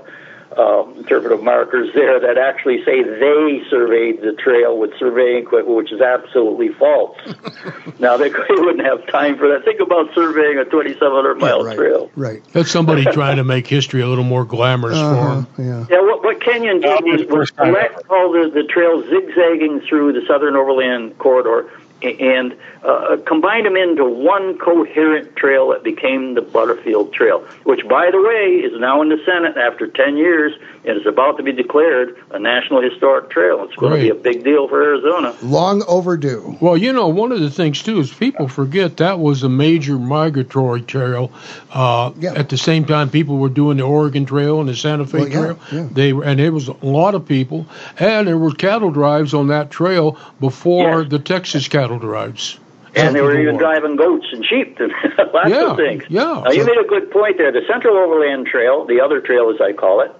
[0.59, 5.92] uh, interpretive markers there that actually say they surveyed the trail with surveying equipment, which
[5.92, 7.16] is absolutely false.
[8.00, 9.64] now they, they wouldn't have time for that.
[9.64, 12.11] Think about surveying a 2,700 mile right, trail.
[12.16, 12.42] Right.
[12.52, 15.66] That's somebody trying to make history a little more glamorous Uh-huh, for them.
[15.66, 15.86] yeah.
[15.96, 20.26] Yeah, what, what Kenyon did was, was select all the, the trails zigzagging through the
[20.26, 26.42] Southern Overland Corridor a- and uh, combined them into one coherent trail that became the
[26.42, 30.53] Butterfield Trail, which, by the way, is now in the Senate after 10 years
[30.84, 33.64] and is about to be declared a National Historic Trail.
[33.64, 35.34] It's going to be a big deal for Arizona.
[35.42, 36.57] Long overdue.
[36.61, 39.99] Well, you know, one of the things too is people forget that was a major
[39.99, 41.32] migratory trail.
[41.72, 42.34] Uh, Yeah.
[42.34, 45.28] At the same time, people were doing the Oregon Trail and the Santa Fe Well,
[45.28, 45.59] yeah, Trail.
[45.72, 45.88] yeah.
[45.92, 47.66] They were, and there was a lot of people,
[47.99, 51.11] and there were cattle drives on that trail before Yes.
[51.11, 52.59] the Texas cattle drives.
[52.97, 53.62] And they were After the even war.
[53.62, 54.93] driving goats and sheep and
[55.32, 56.05] lots Yeah, of things.
[56.09, 56.43] yeah.
[56.45, 57.53] Now, you made a good point there.
[57.53, 60.11] The Central Overland Trail, the other trail as I call it,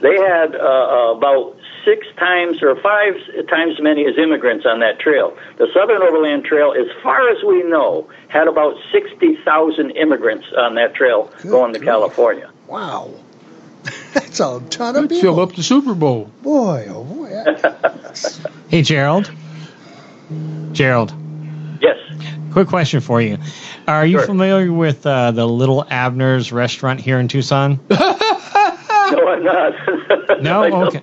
[0.00, 3.14] they had uh, uh, about six times or five
[3.48, 5.36] times as many as immigrants on that trail.
[5.58, 10.94] The Southern Overland Trail, as far as we know, had about 60,000 immigrants on that
[10.94, 11.88] trail going to grief.
[11.88, 12.50] California.
[12.66, 13.10] Wow.
[14.14, 15.40] That's a ton of They'd fill people.
[15.40, 16.30] up the Super Bowl.
[16.42, 17.28] Boy, oh boy.
[18.68, 19.30] Hey, Gerald.
[20.72, 21.12] Gerald,
[21.80, 21.96] Yes.
[22.52, 23.38] quick question for you.
[23.88, 24.26] Are you Sure.
[24.26, 27.80] familiar with uh, the Little Abner's restaurant here in Tucson?
[29.12, 29.72] No, I'm not.
[30.42, 30.86] No?
[30.86, 31.02] Okay.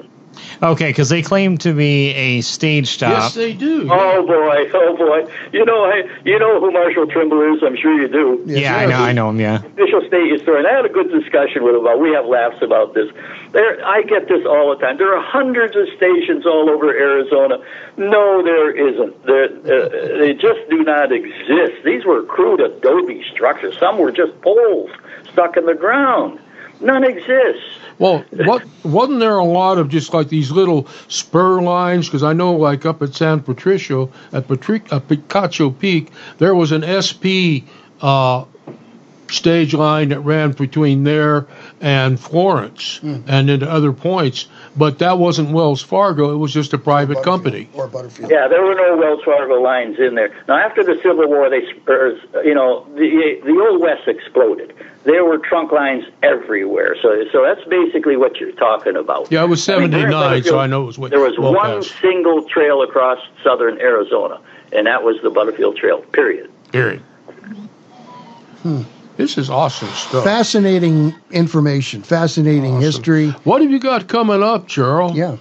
[0.62, 3.12] Okay, because they claim to be a stage stop.
[3.12, 3.88] Yes, they do.
[3.90, 5.32] Oh boy, oh boy!
[5.54, 7.64] You know, I, you know who Marshall Trimble is.
[7.64, 8.44] I'm sure you do.
[8.46, 9.40] yeah, I know, I know him.
[9.40, 9.64] Yeah.
[9.64, 10.66] official state historian.
[10.66, 12.02] I had a good discussion with him about.
[12.02, 13.10] We have laughs about this.
[13.54, 14.98] There, I get this all the time.
[14.98, 17.64] There are hundreds of stations all over Arizona.
[17.96, 19.26] No, there isn't.
[19.26, 21.84] There, uh, they just do not exist.
[21.86, 23.78] These were crude adobe structures.
[23.80, 24.92] Some were just poles
[25.32, 26.40] stuck in the ground.
[26.82, 27.79] None exist.
[28.00, 32.08] Well, what wasn't there a lot of just like these little spur lines?
[32.08, 36.72] Because I know, like up at San Patricio, at Patri- uh, Picacho Peak, there was
[36.72, 37.68] an SP
[38.02, 38.46] uh,
[39.30, 41.46] stage line that ran between there
[41.82, 44.48] and Florence, and into other points.
[44.80, 47.68] But that wasn't Wells Fargo; it was just a private company.
[47.74, 48.32] Or Butterfield.
[48.32, 50.34] Yeah, there were no Wells Fargo lines in there.
[50.48, 54.74] Now, after the Civil War, they, er, you know, the the old West exploded.
[55.04, 56.96] There were trunk lines everywhere.
[57.02, 59.30] So, so that's basically what you're talking about.
[59.30, 61.54] Yeah, it was I mean, 79, so I know it was way- There was well
[61.54, 62.00] one past.
[62.02, 64.40] single trail across southern Arizona,
[64.72, 66.02] and that was the Butterfield Trail.
[66.14, 66.50] Period.
[66.72, 67.02] Period.
[68.64, 68.84] Hmm.
[69.20, 70.24] This is awesome stuff.
[70.24, 72.82] Fascinating information, fascinating Awesome.
[72.82, 73.30] history.
[73.44, 75.14] What have you got coming up, Charles?
[75.14, 75.36] Yeah.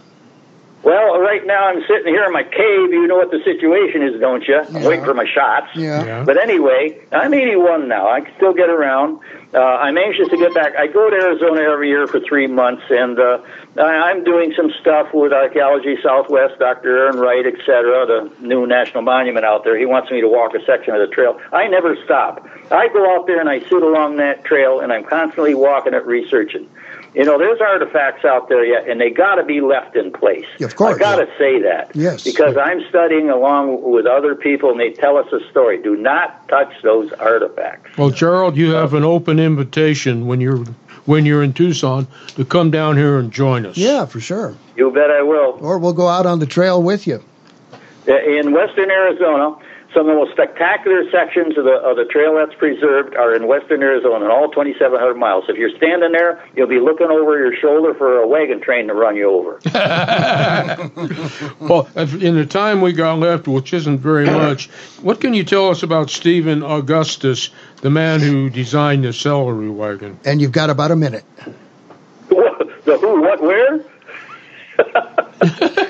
[0.83, 2.91] Well, right now I'm sitting here in my cave.
[2.93, 4.59] You know what the situation is, don't you?
[4.61, 5.68] I'm waiting for my shots.
[5.76, 6.05] Yeah.
[6.05, 6.24] Yeah.
[6.24, 8.09] But anyway, I'm 81 now.
[8.11, 9.20] I can still get around.
[9.55, 10.74] Uh, I'm anxious to get back.
[10.76, 13.39] I go to Arizona every year for three months, and uh,
[13.79, 16.97] I- I'm doing some stuff with Archaeology Southwest, Dr.
[16.99, 19.79] Aaron Wright, et cetera, the new national monument out there.
[19.79, 21.39] He wants me to walk a section of the trail.
[21.53, 22.45] I never stop.
[22.70, 26.04] I go out there and I sit along that trail, and I'm constantly walking it,
[26.04, 26.68] researching.
[27.14, 30.44] You know, there's artifacts out there yet, and they got to be left in place.
[30.60, 30.96] Of course.
[30.96, 31.90] I got to say that.
[31.94, 32.22] Yes.
[32.22, 35.82] Because I'm studying along with other people, and they tell us a story.
[35.82, 37.96] Do not touch those artifacts.
[37.96, 40.64] Well, Gerald, you have an open invitation when you're
[41.06, 42.06] when you're in Tucson
[42.36, 43.78] to come down here and join us.
[43.78, 44.54] Yeah, for sure.
[44.76, 45.58] You bet I will.
[45.62, 47.24] Or we'll go out on the trail with you.
[48.06, 49.56] Uh, in western Arizona,
[49.95, 53.47] some of the most spectacular sections of the of the trail that's preserved are in
[53.47, 55.45] western Arizona, in all 2,700 miles.
[55.49, 58.95] If you're standing there, you'll be looking over your shoulder for a wagon train to
[58.95, 59.61] run you over.
[61.61, 64.68] Well, in the time we got left, which isn't very much,
[65.03, 70.18] what can you tell us about Stephen Augustus, the man who designed the celery wagon?
[70.24, 71.24] And you've got about a minute.
[72.28, 73.84] the who, what, where?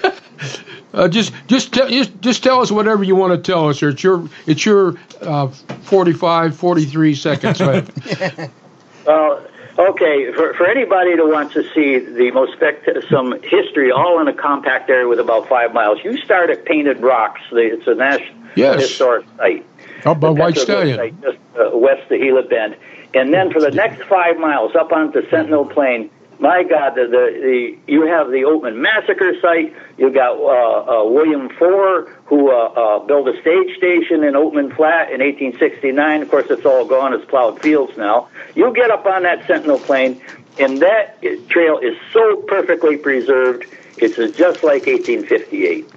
[0.98, 3.82] Uh, just just tell just, just tell us whatever you want to tell us.
[3.82, 8.50] Or it's your it's your uh, 45, 43 seconds left.
[9.06, 9.42] Well,
[9.78, 10.32] okay.
[10.32, 14.34] For, for anybody that wants to see the most spect- some history, all in a
[14.34, 17.40] compact area with about five miles, you start at Painted Rocks.
[17.52, 18.80] It's a national Yes.
[18.82, 19.64] historic site.
[20.04, 20.98] How about White Stallion?
[20.98, 22.76] site, just uh, west of Gila Bend,
[23.14, 26.10] and then for the next five miles up onto Sentinel Plain.
[26.40, 29.74] My God, the, the, the you have the Oatman Massacre site.
[29.96, 34.74] You got uh, uh, William Fourr, who uh, uh, built a stage station in Oatman
[34.76, 36.22] Flat in 1869.
[36.22, 37.12] Of course, it's all gone.
[37.12, 38.28] It's plowed fields now.
[38.54, 40.20] You get up on that Sentinel Plain,
[40.60, 43.64] and that trail is so perfectly preserved.
[43.96, 45.90] It's just like 1858.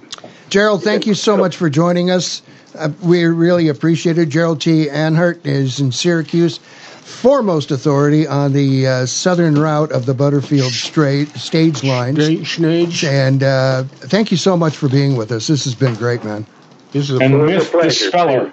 [0.48, 2.42] Gerald, thank you so much for joining us.
[2.74, 4.28] Uh, we really appreciate it.
[4.28, 4.86] Gerald T.
[4.86, 6.58] Anhert is in Syracuse.
[7.12, 12.16] Foremost authority on the uh, southern route of the Butterfield straight stage line.
[12.16, 13.04] Stage.
[13.04, 15.46] And uh, thank you so much for being with us.
[15.46, 16.46] This has been great, man.
[16.92, 17.88] This is And It was a myth pleasure.
[17.88, 18.52] dispeller.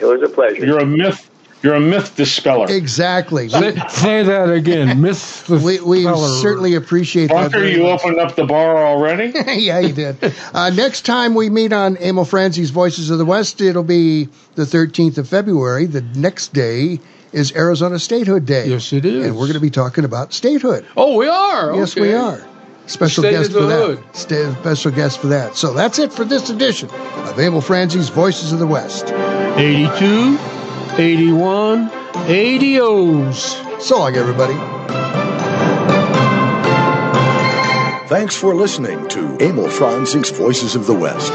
[0.00, 0.64] It was a pleasure.
[0.64, 1.24] You're a myth.
[1.60, 2.70] You're a myth dispeller.
[2.70, 3.48] Exactly.
[3.48, 5.00] Say, say that again.
[5.00, 5.44] Myth.
[5.48, 6.04] the We, we
[6.40, 7.34] certainly appreciate that.
[7.34, 8.00] Bunker, very you much.
[8.00, 9.32] opened up the bar already?
[9.60, 10.32] yeah, you did.
[10.54, 14.62] Uh, next time we meet on Emil Franzi's Voices of the West, it'll be the
[14.62, 15.86] 13th of February.
[15.86, 17.00] The next day
[17.32, 18.66] is Arizona Statehood Day.
[18.68, 19.26] Yes, it is.
[19.26, 20.86] And we're going to be talking about statehood.
[20.96, 21.74] Oh, we are.
[21.74, 22.00] Yes, Okay.
[22.08, 22.40] we are.
[22.86, 23.86] Special State guest of the for that.
[23.86, 24.04] hood.
[24.16, 25.56] Sta- special guest for that.
[25.56, 29.08] So that's it for this edition of Emil Franzi's Voices of the West.
[29.58, 30.38] 82,
[30.96, 33.80] 81, 80s.
[33.82, 34.54] So long, everybody.
[38.08, 41.30] Thanks for listening to Emil Franzi's Voices of the West.